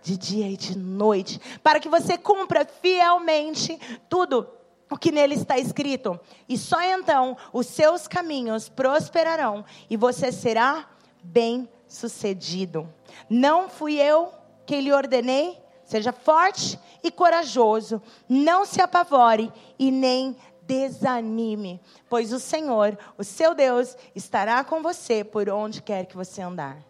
[0.03, 4.47] de dia e de noite, para que você cumpra fielmente tudo
[4.91, 6.19] o que nele está escrito.
[6.49, 10.89] E só então os seus caminhos prosperarão e você será
[11.23, 12.89] bem-sucedido.
[13.29, 14.33] Não fui eu
[14.67, 15.59] quem lhe ordenei?
[15.85, 23.57] Seja forte e corajoso, não se apavore e nem desanime, pois o Senhor, o seu
[23.57, 26.90] Deus, estará com você por onde quer que você andar.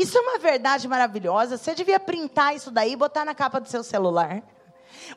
[0.00, 1.58] Isso é uma verdade maravilhosa.
[1.58, 4.42] Você devia printar isso daí e botar na capa do seu celular.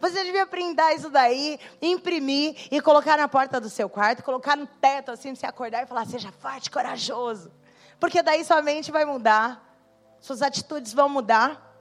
[0.01, 4.67] Você devia printar isso daí, imprimir e colocar na porta do seu quarto, colocar no
[4.67, 7.49] teto assim, você acordar e falar: seja forte, corajoso.
[7.97, 9.73] Porque daí sua mente vai mudar,
[10.19, 11.71] suas atitudes vão mudar.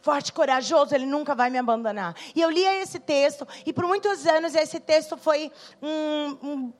[0.00, 2.14] Forte, corajoso, ele nunca vai me abandonar.
[2.36, 5.50] E eu lia esse texto, e por muitos anos esse texto foi
[5.82, 6.72] um, um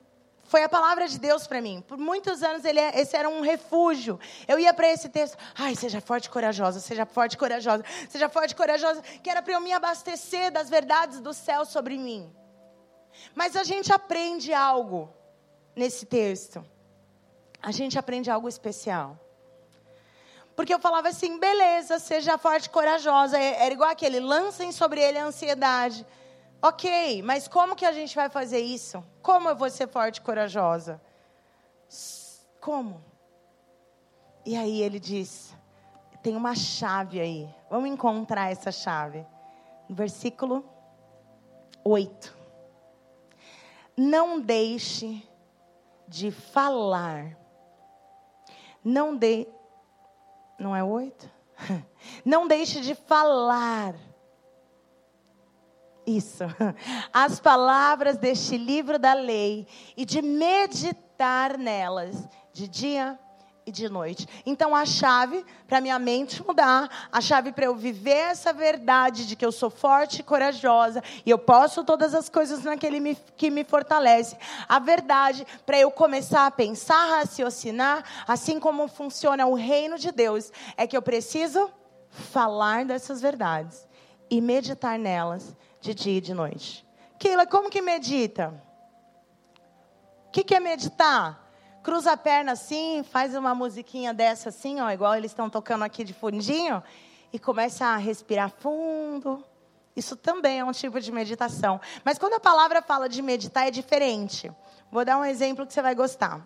[0.51, 1.81] foi a palavra de Deus para mim.
[1.87, 4.19] Por muitos anos ele, é, esse era um refúgio.
[4.45, 8.27] Eu ia para esse texto, ai, seja forte e corajosa, seja forte e corajosa, seja
[8.27, 12.29] forte e corajosa, que era para eu me abastecer das verdades do céu sobre mim.
[13.33, 15.09] Mas a gente aprende algo
[15.73, 16.61] nesse texto.
[17.61, 19.17] A gente aprende algo especial.
[20.53, 23.39] Porque eu falava assim, beleza, seja forte e corajosa.
[23.39, 26.05] É, era igual aquele, lancem sobre ele a ansiedade.
[26.63, 29.03] Ok, mas como que a gente vai fazer isso?
[29.23, 31.01] Como eu vou ser forte e corajosa?
[32.59, 33.03] Como?
[34.45, 35.55] E aí ele diz:
[36.21, 37.49] tem uma chave aí.
[37.67, 39.25] Vamos encontrar essa chave.
[39.89, 40.63] No versículo
[41.83, 42.37] 8.
[43.97, 45.27] Não deixe
[46.07, 47.35] de falar.
[48.83, 49.47] Não de.
[50.59, 51.27] Não é oito?
[52.23, 53.95] Não deixe de falar
[56.05, 56.43] isso.
[57.13, 63.19] As palavras deste livro da lei e de meditar nelas de dia
[63.65, 64.27] e de noite.
[64.45, 69.35] Então a chave para minha mente mudar, a chave para eu viver essa verdade de
[69.35, 73.63] que eu sou forte e corajosa e eu posso todas as coisas naquele que me
[73.63, 74.35] fortalece.
[74.67, 80.51] A verdade para eu começar a pensar, raciocinar, assim como funciona o reino de Deus,
[80.75, 81.69] é que eu preciso
[82.09, 83.87] falar dessas verdades
[84.29, 86.87] e meditar nelas de dia e de noite.
[87.17, 88.53] Keila, como que medita?
[90.27, 91.51] O que, que é meditar?
[91.83, 96.03] Cruza a perna assim, faz uma musiquinha dessa assim, ó, igual eles estão tocando aqui
[96.03, 96.81] de fundinho,
[97.33, 99.43] e começa a respirar fundo.
[99.95, 101.81] Isso também é um tipo de meditação.
[102.03, 104.51] Mas quando a palavra fala de meditar, é diferente.
[104.91, 106.45] Vou dar um exemplo que você vai gostar.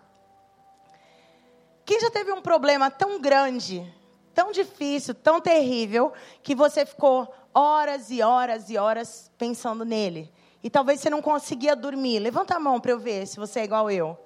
[1.84, 3.94] Quem já teve um problema tão grande,
[4.34, 10.32] tão difícil, tão terrível, que você ficou horas e horas e horas pensando nele?
[10.62, 12.18] E talvez você não conseguia dormir.
[12.18, 14.18] Levanta a mão para eu ver se você é igual eu.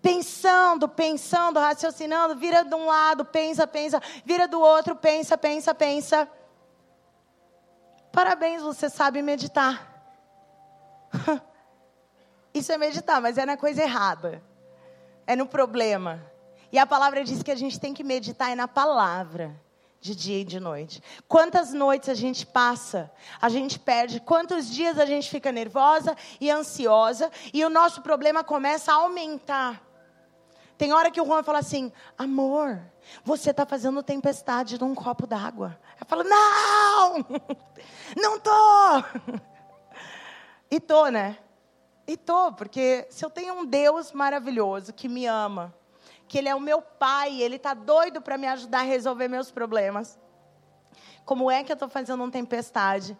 [0.00, 6.28] Pensando, pensando, raciocinando, vira de um lado, pensa, pensa, vira do outro, pensa, pensa, pensa.
[8.10, 9.88] Parabéns, você sabe meditar.
[12.52, 14.42] Isso é meditar, mas é na coisa errada
[15.26, 16.22] é no problema.
[16.70, 19.54] E a palavra diz que a gente tem que meditar é na palavra,
[20.02, 21.00] de dia e de noite.
[21.28, 23.10] Quantas noites a gente passa,
[23.40, 28.42] a gente perde, quantos dias a gente fica nervosa e ansiosa, e o nosso problema
[28.42, 29.80] começa a aumentar.
[30.76, 32.82] Tem hora que o Juan fala assim: amor,
[33.24, 35.78] você está fazendo tempestade num copo d'água.
[36.00, 37.24] Eu falo: não,
[38.20, 39.40] não tô.
[40.68, 41.38] E tô, né?
[42.04, 45.72] E tô, porque se eu tenho um Deus maravilhoso que me ama,
[46.32, 49.50] que Ele é o meu Pai, Ele está doido para me ajudar a resolver meus
[49.50, 50.18] problemas.
[51.26, 53.14] Como é que eu estou fazendo uma tempestade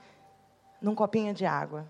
[0.81, 1.85] num copinho de água?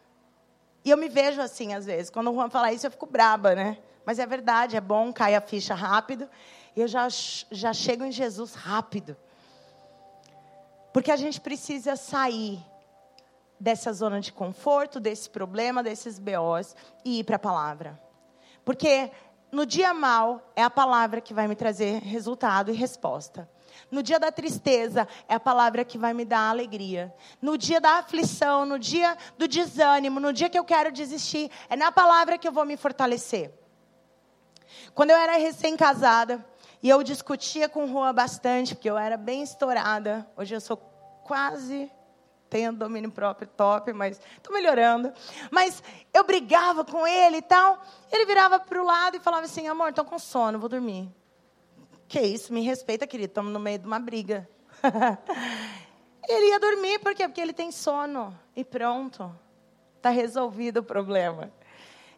[0.85, 2.11] E eu me vejo assim às vezes.
[2.11, 3.79] Quando o Juan fala isso, eu fico braba, né?
[4.05, 6.29] Mas é verdade, é bom, cai a ficha rápido.
[6.75, 7.07] E eu já,
[7.53, 9.17] já chego em Jesus rápido.
[10.93, 12.59] Porque a gente precisa sair
[13.61, 18.03] dessa zona de conforto, desse problema, desses BOs e ir para a palavra.
[18.65, 19.13] Porque
[19.53, 23.49] no dia mal é a palavra que vai me trazer resultado e resposta.
[23.91, 27.15] No dia da tristeza é a palavra que vai me dar alegria.
[27.41, 31.77] No dia da aflição, no dia do desânimo, no dia que eu quero desistir, é
[31.77, 33.53] na palavra que eu vou me fortalecer.
[34.95, 36.43] Quando eu era recém-casada
[36.83, 40.79] e eu discutia com o Juan bastante, porque eu era bem estourada, hoje eu sou
[41.25, 41.91] quase
[42.53, 45.11] tenho domínio próprio top, mas estou melhorando.
[45.51, 47.83] Mas eu brigava com ele e tal.
[48.12, 51.09] Ele virava para o lado e falava assim: amor, estou com sono, vou dormir.
[52.07, 54.47] Que isso, me respeita, querido, estamos no meio de uma briga.
[56.29, 57.27] ele ia dormir, por quê?
[57.27, 58.38] Porque ele tem sono.
[58.55, 59.35] E pronto,
[59.97, 61.51] está resolvido o problema.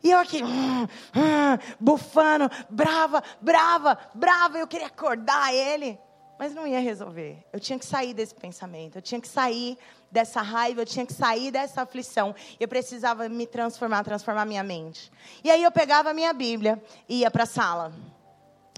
[0.03, 4.59] E eu aqui, hum, hum, bufando, brava, brava, brava.
[4.59, 5.97] Eu queria acordar ele,
[6.39, 7.45] mas não ia resolver.
[7.53, 9.79] Eu tinha que sair desse pensamento, eu tinha que sair
[10.11, 12.35] dessa raiva, eu tinha que sair dessa aflição.
[12.59, 15.11] Eu precisava me transformar, transformar minha mente.
[15.43, 17.93] E aí eu pegava a minha Bíblia e ia para a sala.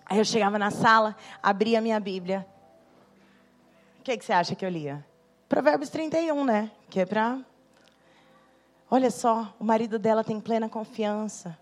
[0.05, 2.47] Aí eu chegava na sala, abria a minha Bíblia.
[3.99, 5.05] O que, que você acha que eu lia?
[5.49, 6.71] Provérbios 31, né?
[6.89, 7.41] Que é para.
[8.91, 11.59] Olha só, o marido dela tem plena confiança.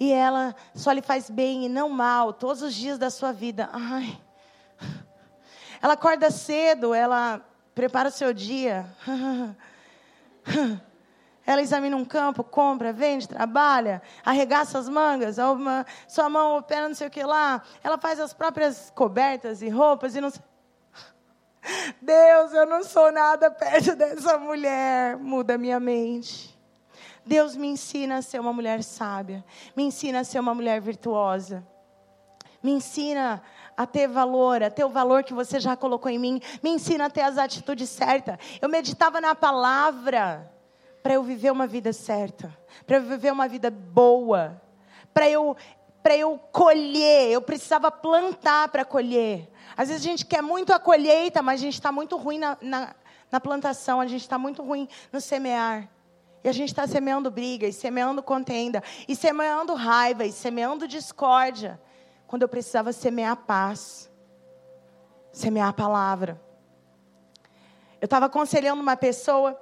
[0.00, 3.68] E ela só lhe faz bem e não mal todos os dias da sua vida.
[3.72, 4.18] Ai.
[5.84, 7.42] Ela acorda cedo, ela
[7.74, 8.86] prepara o seu dia.
[11.46, 16.94] Ela examina um campo, compra, vende, trabalha, arregaça as mangas, uma, sua mão opera não
[16.94, 17.62] sei o que lá.
[17.82, 20.32] Ela faz as próprias cobertas e roupas e não
[22.00, 25.18] Deus, eu não sou nada perto dessa mulher.
[25.18, 26.58] Muda minha mente.
[27.26, 29.44] Deus me ensina a ser uma mulher sábia.
[29.76, 31.62] Me ensina a ser uma mulher virtuosa.
[32.62, 33.42] Me ensina
[33.76, 36.40] a ter valor, a ter o valor que você já colocou em mim.
[36.62, 38.38] Me ensina a ter as atitudes certas.
[38.60, 40.50] Eu meditava na palavra
[41.02, 42.56] para eu viver uma vida certa,
[42.86, 44.60] para eu viver uma vida boa,
[45.12, 45.56] para eu
[46.02, 49.50] para eu colher, eu precisava plantar para colher.
[49.74, 52.58] Às vezes a gente quer muito a colheita, mas a gente está muito ruim na,
[52.60, 52.94] na,
[53.32, 55.88] na plantação, a gente está muito ruim no semear.
[56.44, 61.80] E a gente está semeando briga, e semeando contenda, e semeando raiva, e semeando discórdia
[62.26, 64.10] quando eu precisava semear paz,
[65.32, 66.40] semear a palavra.
[68.00, 69.58] Eu estava aconselhando uma pessoa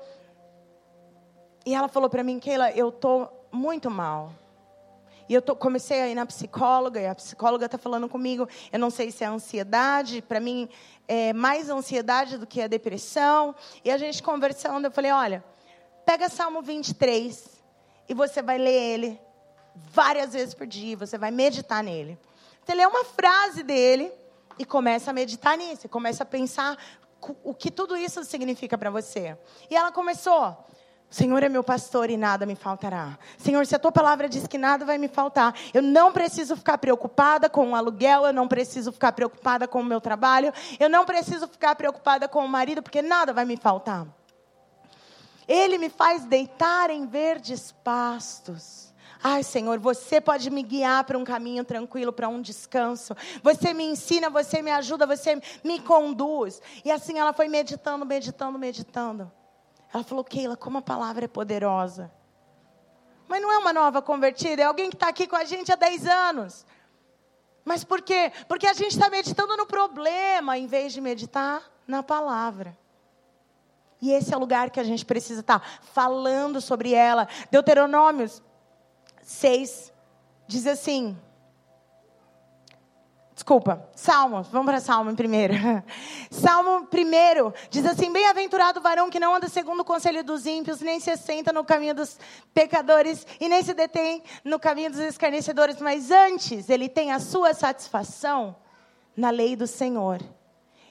[1.64, 4.32] e ela falou para mim, Keila, eu estou muito mal.
[5.28, 8.78] E eu tô, comecei a ir na psicóloga, e a psicóloga está falando comigo, eu
[8.78, 10.68] não sei se é ansiedade, para mim
[11.06, 13.54] é mais ansiedade do que a depressão.
[13.84, 15.44] E a gente conversando, eu falei, olha,
[16.04, 17.62] pega Salmo 23
[18.08, 19.20] e você vai ler ele
[19.74, 22.18] várias vezes por dia, você vai meditar nele.
[22.64, 24.12] Você lê uma frase dele
[24.58, 26.78] e começa a meditar nisso, começa a pensar
[27.42, 29.36] o que tudo isso significa para você.
[29.70, 30.56] E ela começou,
[31.12, 33.18] Senhor é meu pastor e nada me faltará.
[33.36, 36.78] Senhor, se a tua palavra diz que nada vai me faltar, eu não preciso ficar
[36.78, 41.04] preocupada com o aluguel, eu não preciso ficar preocupada com o meu trabalho, eu não
[41.04, 44.06] preciso ficar preocupada com o marido, porque nada vai me faltar.
[45.46, 48.91] Ele me faz deitar em verdes pastos.
[49.24, 53.14] Ai, Senhor, você pode me guiar para um caminho tranquilo, para um descanso.
[53.40, 56.60] Você me ensina, você me ajuda, você me conduz.
[56.84, 59.30] E assim ela foi meditando, meditando, meditando.
[59.94, 62.10] Ela falou, Keila, como a palavra é poderosa.
[63.28, 65.76] Mas não é uma nova convertida, é alguém que está aqui com a gente há
[65.76, 66.66] 10 anos.
[67.64, 68.32] Mas por quê?
[68.48, 72.76] Porque a gente está meditando no problema, em vez de meditar na palavra.
[74.00, 77.28] E esse é o lugar que a gente precisa estar tá falando sobre ela.
[77.52, 78.42] Deuteronômios
[79.22, 79.92] 6
[80.46, 81.16] diz assim:
[83.34, 85.54] Desculpa, Salmos, vamos para Salmo primeiro.
[86.30, 90.80] Salmo primeiro diz assim: Bem-aventurado o varão que não anda segundo o conselho dos ímpios,
[90.80, 92.18] nem se senta no caminho dos
[92.52, 97.54] pecadores, e nem se detém no caminho dos escarnecedores, mas antes ele tem a sua
[97.54, 98.54] satisfação
[99.16, 100.20] na lei do Senhor.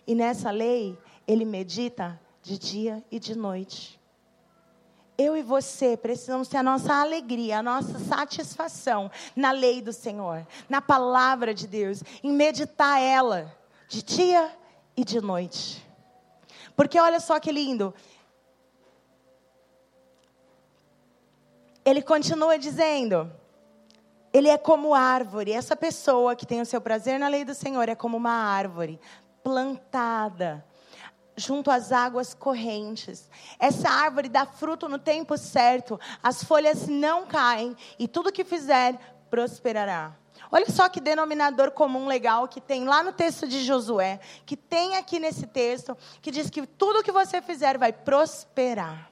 [0.08, 4.01] E nessa lei ele medita de dia e de noite
[5.18, 10.46] eu e você precisamos ter a nossa alegria, a nossa satisfação na lei do Senhor,
[10.70, 13.56] na palavra de Deus, em meditar ela
[13.88, 14.52] de dia
[14.96, 15.86] e de noite.
[16.76, 17.94] Porque olha só que lindo.
[21.84, 23.32] Ele continua dizendo:
[24.34, 25.52] Ele é como árvore.
[25.52, 29.00] Essa pessoa que tem o seu prazer na lei do Senhor é como uma árvore
[29.44, 30.64] plantada
[31.42, 33.30] junto às águas correntes.
[33.60, 38.98] Essa árvore dá fruto no tempo certo, as folhas não caem e tudo que fizer
[39.30, 40.16] prosperará.
[40.52, 44.98] Olha só que denominador comum legal que tem lá no texto de Josué, que tem
[44.98, 49.10] aqui nesse texto, que diz que tudo que você fizer vai prosperar.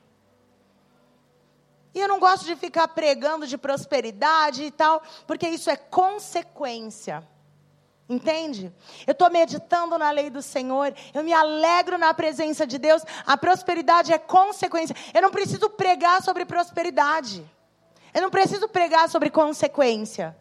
[1.93, 7.27] E eu não gosto de ficar pregando de prosperidade e tal, porque isso é consequência.
[8.09, 8.73] Entende?
[9.05, 13.37] Eu estou meditando na lei do Senhor, eu me alegro na presença de Deus, a
[13.37, 14.95] prosperidade é consequência.
[15.13, 17.45] Eu não preciso pregar sobre prosperidade,
[18.11, 20.35] eu não preciso pregar sobre consequência.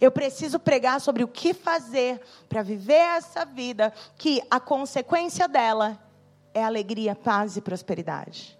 [0.00, 5.98] Eu preciso pregar sobre o que fazer para viver essa vida, que a consequência dela
[6.54, 8.58] é alegria, paz e prosperidade.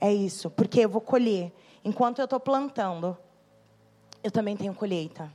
[0.00, 1.52] É isso, porque eu vou colher.
[1.84, 3.16] Enquanto eu estou plantando,
[4.22, 5.32] eu também tenho colheita.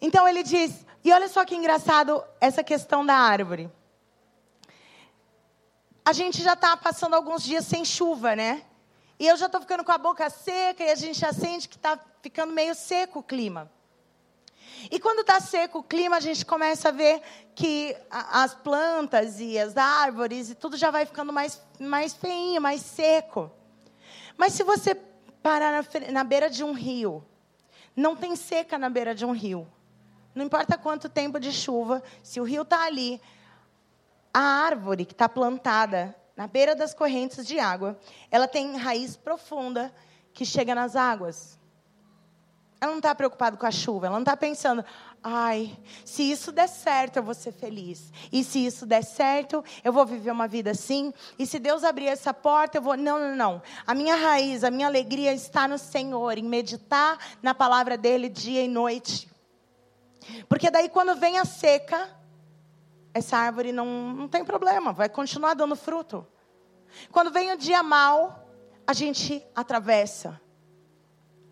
[0.00, 3.70] Então ele diz: e olha só que engraçado essa questão da árvore.
[6.04, 8.64] A gente já está passando alguns dias sem chuva, né?
[9.18, 11.76] E eu já estou ficando com a boca seca e a gente já sente que
[11.76, 13.70] está ficando meio seco o clima.
[14.90, 17.20] E quando está seco o clima, a gente começa a ver
[17.54, 22.80] que as plantas e as árvores e tudo já vai ficando mais, mais feinho, mais
[22.80, 23.50] seco.
[24.36, 24.94] Mas se você
[25.42, 27.24] parar na, na beira de um rio,
[27.96, 29.66] não tem seca na beira de um rio.
[30.34, 33.20] Não importa quanto tempo de chuva, se o rio está ali,
[34.32, 37.98] a árvore que está plantada na beira das correntes de água,
[38.30, 39.92] ela tem raiz profunda
[40.32, 41.58] que chega nas águas.
[42.80, 44.84] Ela não está preocupada com a chuva, ela não está pensando,
[45.20, 48.12] ai, se isso der certo, eu vou ser feliz.
[48.30, 51.12] E se isso der certo, eu vou viver uma vida assim.
[51.36, 52.96] E se Deus abrir essa porta, eu vou.
[52.96, 53.62] Não, não, não.
[53.84, 58.62] A minha raiz, a minha alegria está no Senhor, em meditar na palavra dEle dia
[58.62, 59.28] e noite.
[60.48, 62.08] Porque daí quando vem a seca,
[63.14, 66.26] essa árvore não, não tem problema, vai continuar dando fruto.
[67.10, 68.48] Quando vem o dia mal,
[68.86, 70.40] a gente atravessa.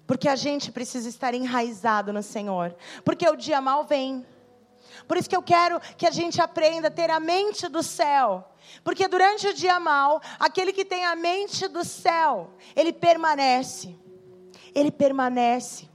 [0.06, 2.74] Porque a gente precisa estar enraizado no Senhor.
[3.04, 4.24] Porque o dia mal vem.
[5.06, 8.48] Por isso que eu quero que a gente aprenda a ter a mente do céu.
[8.82, 13.96] Porque durante o dia mal, aquele que tem a mente do céu, ele permanece.
[14.74, 15.88] Ele permanece.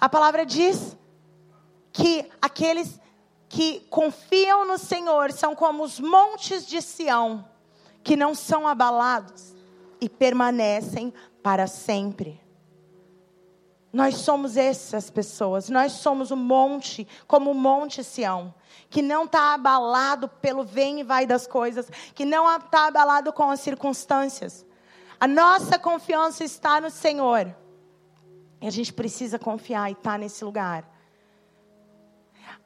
[0.00, 0.96] A palavra diz
[1.94, 3.00] que aqueles
[3.48, 7.48] que confiam no Senhor são como os montes de Sião,
[8.02, 9.54] que não são abalados
[10.00, 12.42] e permanecem para sempre.
[13.92, 18.52] Nós somos essas pessoas, nós somos o monte, como o monte Sião,
[18.90, 23.48] que não está abalado pelo vem e vai das coisas, que não está abalado com
[23.48, 24.66] as circunstâncias.
[25.20, 27.54] A nossa confiança está no Senhor.
[28.60, 30.92] E a gente precisa confiar e estar tá nesse lugar.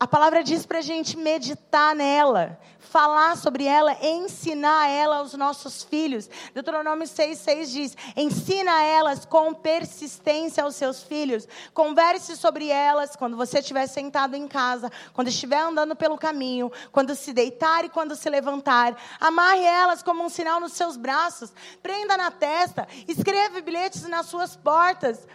[0.01, 5.83] A palavra diz para a gente meditar nela, falar sobre ela, ensinar ela aos nossos
[5.83, 6.31] filhos.
[6.55, 11.49] Deuteronômio 6,6 diz: ensina elas com persistência aos seus filhos.
[11.75, 17.17] Converse sobre elas quando você estiver sentado em casa, quando estiver andando pelo caminho, quando
[17.17, 18.97] se deitar e quando se levantar.
[19.19, 24.55] Amarre elas como um sinal nos seus braços, prenda na testa, escreva bilhetes nas suas
[24.55, 25.27] portas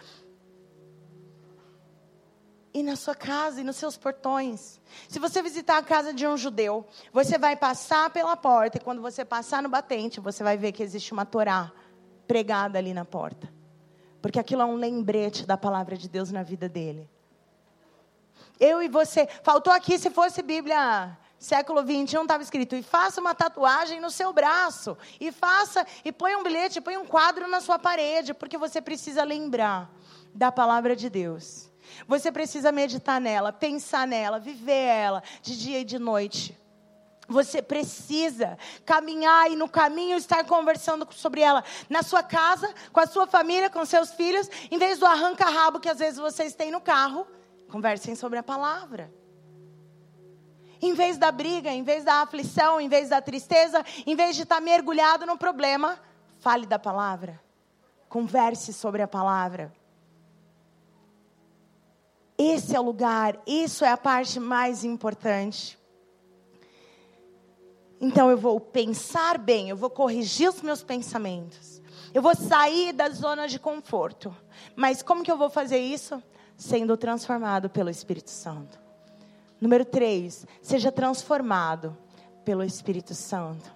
[2.74, 4.80] e na sua casa e nos seus portões.
[5.08, 9.00] Se você visitar a casa de um judeu, você vai passar pela porta e quando
[9.00, 11.72] você passar no batente, você vai ver que existe uma Torá
[12.26, 13.48] pregada ali na porta.
[14.20, 17.08] Porque aquilo é um lembrete da palavra de Deus na vida dele.
[18.58, 23.34] Eu e você, faltou aqui se fosse Bíblia século 21 estava escrito: e faça uma
[23.34, 27.78] tatuagem no seu braço, e faça, e põe um bilhete, põe um quadro na sua
[27.78, 29.90] parede, porque você precisa lembrar
[30.34, 31.70] da palavra de Deus.
[32.06, 36.58] Você precisa meditar nela, pensar nela, viver ela de dia e de noite.
[37.26, 43.06] Você precisa caminhar e no caminho estar conversando sobre ela na sua casa, com a
[43.06, 46.80] sua família, com seus filhos, em vez do arranca-rabo que às vezes vocês têm no
[46.80, 47.26] carro,
[47.70, 49.12] conversem sobre a palavra.
[50.82, 54.42] Em vez da briga, em vez da aflição, em vez da tristeza, em vez de
[54.42, 55.98] estar mergulhado no problema,
[56.40, 57.40] fale da palavra.
[58.06, 59.74] Converse sobre a palavra.
[62.36, 65.78] Esse é o lugar, isso é a parte mais importante.
[68.00, 71.80] Então eu vou pensar bem, eu vou corrigir os meus pensamentos.
[72.12, 74.34] Eu vou sair da zona de conforto.
[74.76, 76.22] Mas como que eu vou fazer isso?
[76.56, 78.78] Sendo transformado pelo Espírito Santo.
[79.60, 81.96] Número três, seja transformado
[82.44, 83.74] pelo Espírito Santo.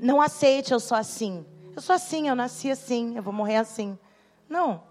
[0.00, 1.46] Não aceite eu sou assim.
[1.74, 3.98] Eu sou assim, eu nasci assim, eu vou morrer assim.
[4.48, 4.82] Não.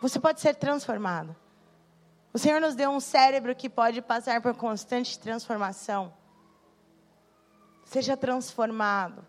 [0.00, 1.34] Você pode ser transformado.
[2.34, 6.12] O Senhor nos deu um cérebro que pode passar por constante transformação.
[7.84, 9.26] Seja transformado.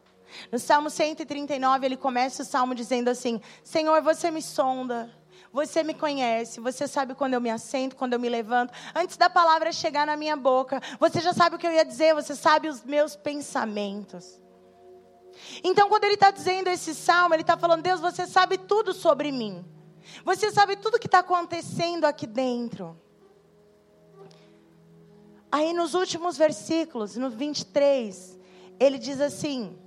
[0.51, 5.13] No Salmo 139, ele começa o salmo dizendo assim: Senhor, você me sonda,
[5.51, 8.73] você me conhece, você sabe quando eu me assento, quando eu me levanto.
[8.95, 12.15] Antes da palavra chegar na minha boca, você já sabe o que eu ia dizer,
[12.15, 14.41] você sabe os meus pensamentos.
[15.63, 19.31] Então, quando ele está dizendo esse salmo, ele está falando: Deus, você sabe tudo sobre
[19.31, 19.63] mim.
[20.23, 22.97] Você sabe tudo o que está acontecendo aqui dentro.
[25.51, 28.39] Aí nos últimos versículos, no 23,
[28.79, 29.77] ele diz assim: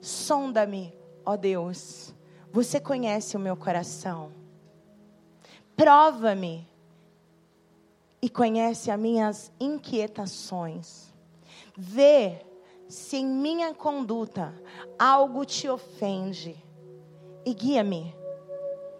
[0.00, 0.94] Sonda-me,
[1.24, 2.14] ó Deus,
[2.52, 4.32] você conhece o meu coração.
[5.76, 6.68] Prova-me
[8.20, 11.12] e conhece as minhas inquietações.
[11.76, 12.44] Vê
[12.88, 14.54] se em minha conduta
[14.98, 16.56] algo te ofende
[17.44, 18.17] e guia-me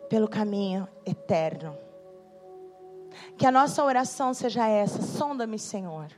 [0.08, 1.76] pelo caminho eterno.
[3.36, 6.08] Que a nossa oração seja essa: sonda-me, Senhor.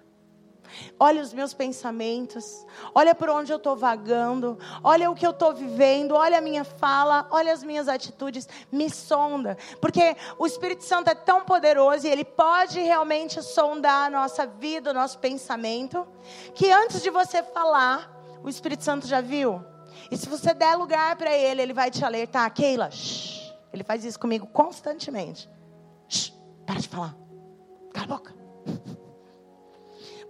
[0.98, 2.64] Olha os meus pensamentos,
[2.94, 6.62] olha por onde eu estou vagando, olha o que eu estou vivendo, olha a minha
[6.62, 12.10] fala, olha as minhas atitudes, me sonda, porque o Espírito Santo é tão poderoso e
[12.10, 16.06] ele pode realmente sondar a nossa vida, o nosso pensamento,
[16.54, 18.08] que antes de você falar,
[18.42, 19.62] o Espírito Santo já viu.
[20.10, 23.39] E se você der lugar para ele, ele vai te alertar, Keila, shh,
[23.72, 25.48] ele faz isso comigo constantemente.
[26.08, 26.32] Shhh,
[26.66, 27.16] para de falar.
[27.92, 28.34] Cala a boca.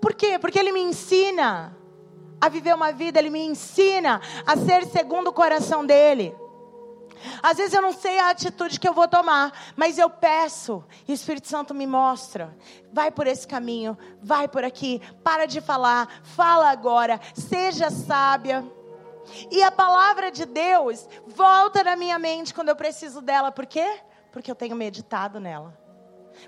[0.00, 0.38] Por quê?
[0.38, 1.76] Porque ele me ensina
[2.40, 6.34] a viver uma vida, ele me ensina a ser segundo o coração dele.
[7.42, 11.12] Às vezes eu não sei a atitude que eu vou tomar, mas eu peço e
[11.12, 12.56] o Espírito Santo me mostra.
[12.92, 18.64] Vai por esse caminho, vai por aqui, para de falar, fala agora, seja sábia.
[19.50, 23.52] E a palavra de Deus volta na minha mente quando eu preciso dela.
[23.52, 24.00] Por quê?
[24.32, 25.78] Porque eu tenho meditado nela.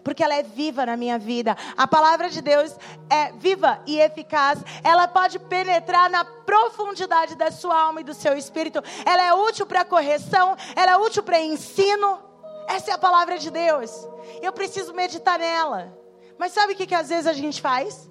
[0.02, 1.56] Porque ela é viva na minha vida.
[1.76, 2.74] A palavra de Deus
[3.10, 4.58] é viva e eficaz.
[4.82, 8.82] Ela pode penetrar na profundidade da sua alma e do seu espírito.
[9.04, 12.20] Ela é útil para correção, ela é útil para ensino.
[12.68, 13.90] Essa é a palavra de Deus.
[14.40, 15.96] Eu preciso meditar nela.
[16.38, 18.10] Mas sabe o que, que às vezes a gente faz?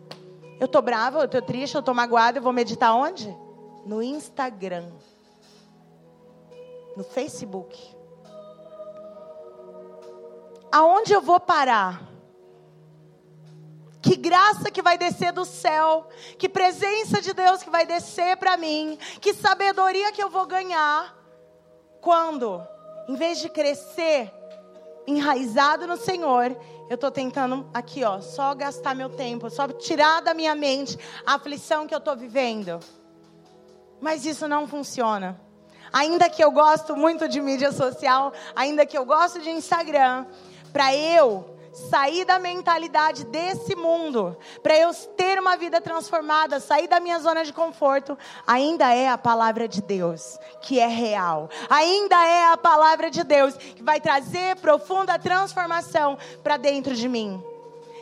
[0.59, 3.35] Eu estou brava, eu estou triste, eu estou magoada, eu vou meditar onde?
[3.85, 4.91] No Instagram,
[6.95, 7.77] no Facebook.
[10.71, 12.09] Aonde eu vou parar?
[14.01, 16.07] Que graça que vai descer do céu,
[16.37, 21.15] que presença de Deus que vai descer para mim, que sabedoria que eu vou ganhar
[22.01, 22.65] quando,
[23.07, 24.33] em vez de crescer
[25.05, 26.57] enraizado no Senhor,
[26.89, 31.35] eu estou tentando aqui, ó, só gastar meu tempo, só tirar da minha mente a
[31.35, 32.79] aflição que eu estou vivendo.
[34.01, 35.39] Mas isso não funciona.
[35.93, 40.25] Ainda que eu gosto muito de mídia social, ainda que eu gosto de Instagram,
[40.73, 46.99] para eu sair da mentalidade desse mundo, para eu ter uma vida transformada, sair da
[46.99, 51.49] minha zona de conforto, ainda é a palavra de Deus, que é real.
[51.69, 57.41] Ainda é a palavra de Deus que vai trazer profunda transformação para dentro de mim.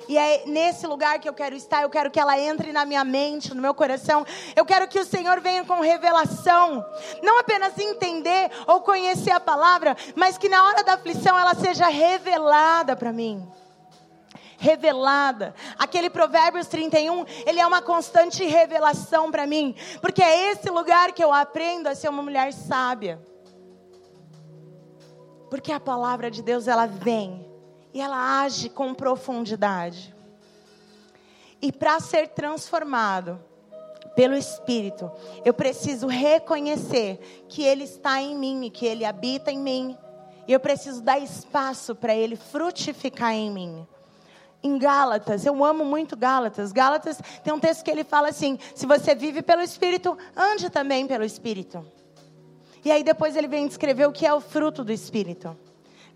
[0.09, 1.83] E é nesse lugar que eu quero estar.
[1.83, 4.25] Eu quero que ela entre na minha mente, no meu coração.
[4.55, 6.83] Eu quero que o Senhor venha com revelação.
[7.21, 11.87] Não apenas entender ou conhecer a palavra, mas que na hora da aflição ela seja
[11.87, 13.47] revelada para mim
[14.61, 15.55] revelada.
[15.77, 21.23] Aquele Provérbios 31, ele é uma constante revelação para mim, porque é esse lugar que
[21.23, 23.21] eu aprendo a ser uma mulher sábia.
[25.49, 27.48] Porque a palavra de Deus ela vem
[27.93, 30.13] e ela age com profundidade.
[31.61, 33.39] E para ser transformado
[34.15, 35.11] pelo Espírito,
[35.43, 39.97] eu preciso reconhecer que Ele está em mim e que Ele habita em mim.
[40.47, 43.87] E eu preciso dar espaço para Ele frutificar em mim.
[44.61, 46.71] Em Gálatas, eu amo muito Gálatas.
[46.73, 51.07] Gálatas tem um texto que ele fala assim: se você vive pelo Espírito, ande também
[51.07, 51.85] pelo Espírito.
[52.83, 55.55] E aí depois ele vem descrever o que é o fruto do Espírito.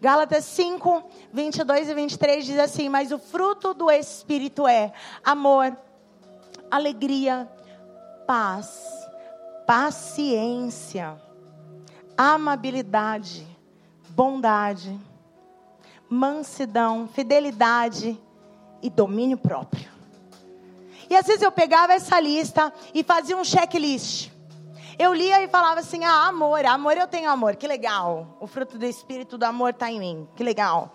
[0.03, 1.01] Gálatas 5,
[1.31, 4.91] 22 e 23 diz assim: Mas o fruto do Espírito é
[5.23, 5.77] amor,
[6.69, 7.49] alegria,
[8.27, 8.83] paz,
[9.65, 11.15] paciência,
[12.17, 13.47] amabilidade,
[14.09, 14.99] bondade,
[16.09, 18.21] mansidão, fidelidade
[18.81, 19.89] e domínio próprio.
[21.09, 24.32] E às vezes eu pegava essa lista e fazia um checklist.
[24.97, 28.37] Eu lia e falava assim: ah, amor, amor, eu tenho amor, que legal.
[28.39, 30.93] O fruto do espírito do amor está em mim, que legal.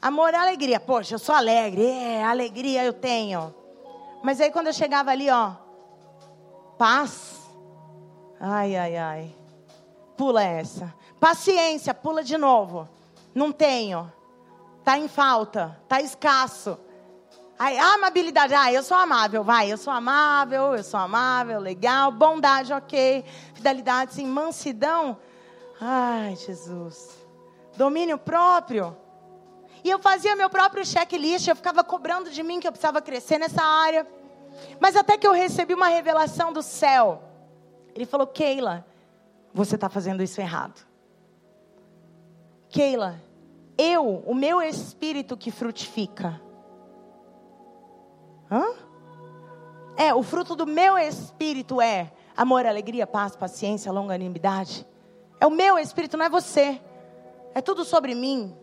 [0.00, 3.54] Amor é alegria, poxa, eu sou alegre, é, alegria eu tenho.
[4.22, 5.52] Mas aí quando eu chegava ali, ó,
[6.76, 7.40] paz,
[8.40, 9.34] ai, ai, ai,
[10.16, 10.92] pula essa.
[11.20, 12.88] Paciência, pula de novo.
[13.32, 14.12] Não tenho,
[14.84, 16.78] tá em falta, tá escasso.
[17.58, 22.10] Aí, amabilidade, ah, eu sou amável, vai, eu sou amável, eu sou amável, legal.
[22.10, 23.24] Bondade, ok.
[23.54, 24.26] Fidelidade, sim.
[24.26, 25.16] Mansidão,
[25.80, 27.10] ai, Jesus.
[27.76, 28.96] Domínio próprio.
[29.84, 33.38] E eu fazia meu próprio checklist, eu ficava cobrando de mim que eu precisava crescer
[33.38, 34.06] nessa área.
[34.80, 37.22] Mas até que eu recebi uma revelação do céu.
[37.94, 38.86] Ele falou: Keila,
[39.52, 40.86] você está fazendo isso errado.
[42.68, 43.20] Keila,
[43.76, 46.40] eu, o meu espírito que frutifica
[48.52, 48.74] Hã?
[49.96, 54.86] É, o fruto do meu espírito é amor, alegria, paz, paciência, longanimidade.
[55.40, 56.78] É o meu espírito, não é você.
[57.54, 58.54] É tudo sobre mim.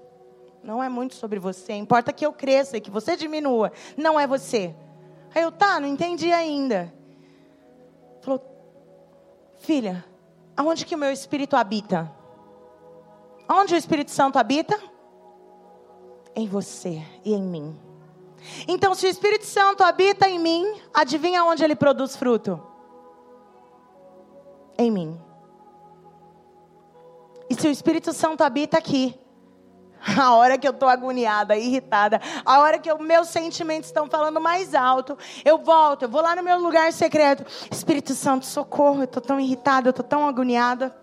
[0.63, 1.73] Não é muito sobre você.
[1.73, 3.71] Importa que eu cresça e que você diminua.
[3.97, 4.75] Não é você.
[5.33, 6.93] Aí eu, tá, não entendi ainda.
[8.21, 8.41] Falou,
[9.57, 10.05] filha,
[10.55, 12.11] aonde que o meu espírito habita?
[13.51, 14.79] Onde o Espírito Santo habita?
[16.35, 17.88] Em você e em mim.
[18.67, 22.61] Então, se o Espírito Santo habita em mim, adivinha onde ele produz fruto?
[24.77, 25.19] Em mim.
[27.49, 29.19] E se o Espírito Santo habita aqui,
[30.17, 34.73] a hora que eu estou agoniada, irritada, a hora que meus sentimentos estão falando mais
[34.73, 37.45] alto, eu volto, eu vou lá no meu lugar secreto.
[37.71, 40.95] Espírito Santo, socorro, eu estou tão irritada, eu estou tão agoniada.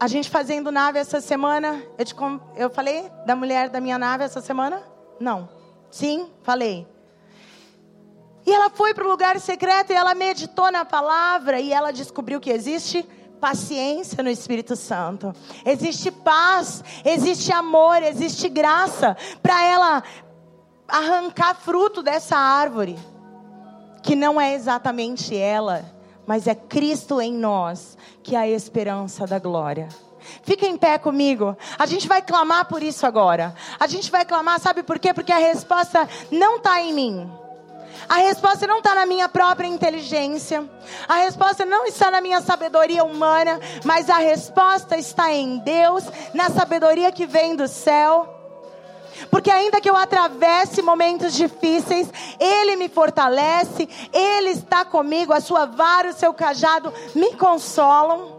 [0.00, 1.82] A gente fazendo nave essa semana.
[1.98, 2.14] Eu, te,
[2.56, 4.82] eu falei da mulher da minha nave essa semana?
[5.18, 5.48] Não.
[5.90, 6.86] Sim, falei.
[8.46, 12.40] E ela foi para o lugar secreto e ela meditou na palavra e ela descobriu
[12.40, 13.02] que existe
[13.40, 15.34] paciência no Espírito Santo.
[15.64, 20.02] Existe paz, existe amor, existe graça para ela
[20.86, 22.98] arrancar fruto dessa árvore,
[24.02, 25.97] que não é exatamente ela
[26.28, 29.88] mas é Cristo em nós que é a esperança da glória.
[30.42, 31.56] Fica em pé comigo.
[31.78, 33.54] A gente vai clamar por isso agora.
[33.80, 35.14] A gente vai clamar, sabe por quê?
[35.14, 37.32] Porque a resposta não está em mim.
[38.06, 40.68] A resposta não está na minha própria inteligência.
[41.08, 43.58] A resposta não está na minha sabedoria humana.
[43.82, 46.04] Mas a resposta está em Deus,
[46.34, 48.37] na sabedoria que vem do céu.
[49.30, 52.08] Porque ainda que eu atravesse momentos difíceis,
[52.38, 58.36] Ele me fortalece, Ele está comigo, a sua vara, o seu cajado me consolam.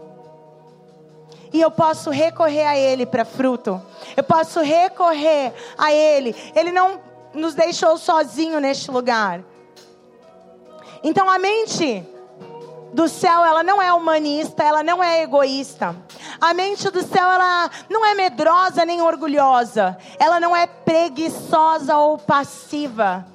[1.52, 3.80] E eu posso recorrer a Ele para fruto.
[4.16, 6.34] Eu posso recorrer a Ele.
[6.54, 7.00] Ele não
[7.34, 9.42] nos deixou sozinho neste lugar.
[11.02, 12.06] Então a mente
[12.92, 15.94] do céu, ela não é humanista, ela não é egoísta.
[16.40, 19.96] A mente do céu, ela não é medrosa nem orgulhosa.
[20.18, 23.26] Ela não é preguiçosa ou passiva.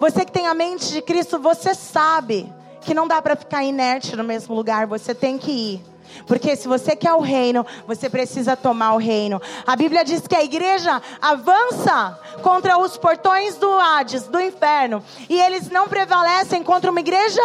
[0.00, 4.14] Você que tem a mente de Cristo, você sabe que não dá para ficar inerte
[4.14, 5.94] no mesmo lugar, você tem que ir.
[6.26, 9.40] Porque se você quer o reino, você precisa tomar o reino.
[9.66, 15.40] A Bíblia diz que a igreja avança contra os portões do Hades, do inferno, e
[15.40, 17.40] eles não prevalecem contra uma igreja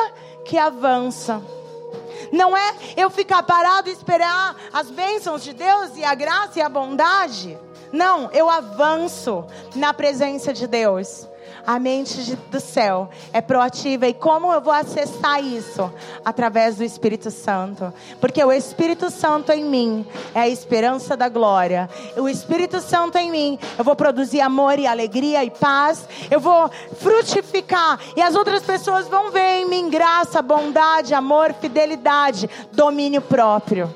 [0.49, 1.43] que avança.
[2.31, 6.61] Não é eu ficar parado e esperar as bênçãos de Deus e a graça e
[6.61, 7.55] a bondade.
[7.93, 9.45] Não, eu avanço
[9.75, 11.28] na presença de Deus.
[11.69, 14.07] A mente de, do céu é proativa.
[14.07, 15.93] E como eu vou acessar isso?
[16.25, 17.93] Através do Espírito Santo.
[18.19, 20.03] Porque o Espírito Santo em mim
[20.33, 21.87] é a esperança da glória.
[22.17, 26.09] O Espírito Santo em mim, eu vou produzir amor e alegria e paz.
[26.31, 27.99] Eu vou frutificar.
[28.15, 33.93] E as outras pessoas vão ver em mim graça, bondade, amor, fidelidade, domínio próprio.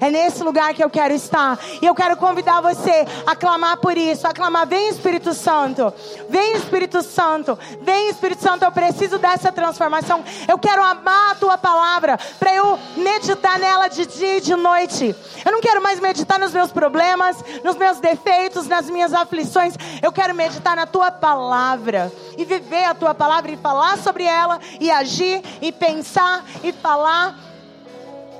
[0.00, 1.58] É nesse lugar que eu quero estar.
[1.80, 5.92] E eu quero convidar você a clamar por isso, a clamar: vem Espírito Santo,
[6.28, 8.64] vem Espírito Santo, vem Espírito Santo.
[8.64, 10.24] Eu preciso dessa transformação.
[10.48, 15.14] Eu quero amar a tua palavra para eu meditar nela de dia e de noite.
[15.44, 19.74] Eu não quero mais meditar nos meus problemas, nos meus defeitos, nas minhas aflições.
[20.00, 24.58] Eu quero meditar na tua palavra e viver a tua palavra e falar sobre ela
[24.80, 27.51] e agir e pensar e falar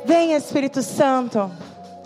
[0.05, 1.51] Vem Espírito Santo.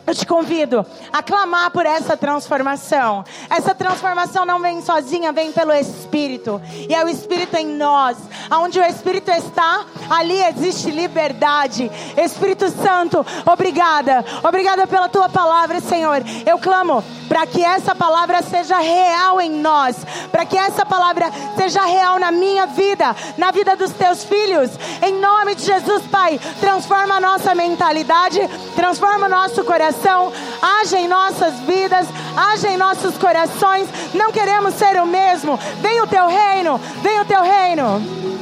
[0.07, 3.25] Eu te convido a clamar por essa transformação.
[3.51, 6.61] Essa transformação não vem sozinha, vem pelo Espírito.
[6.89, 8.17] E é o Espírito em nós.
[8.53, 11.91] Onde o Espírito está, ali existe liberdade.
[12.17, 14.25] Espírito Santo, obrigada.
[14.43, 16.23] Obrigada pela tua palavra, Senhor.
[16.45, 19.97] Eu clamo para que essa palavra seja real em nós.
[20.31, 24.71] Para que essa palavra seja real na minha vida, na vida dos teus filhos.
[25.03, 28.41] Em nome de Jesus, Pai, transforma a nossa mentalidade,
[28.75, 30.33] transforma o nosso coração
[30.81, 33.89] age em nossas vidas, age em nossos corações.
[34.15, 35.59] Não queremos ser o mesmo.
[35.81, 38.36] Vem o teu reino, vem o teu reino.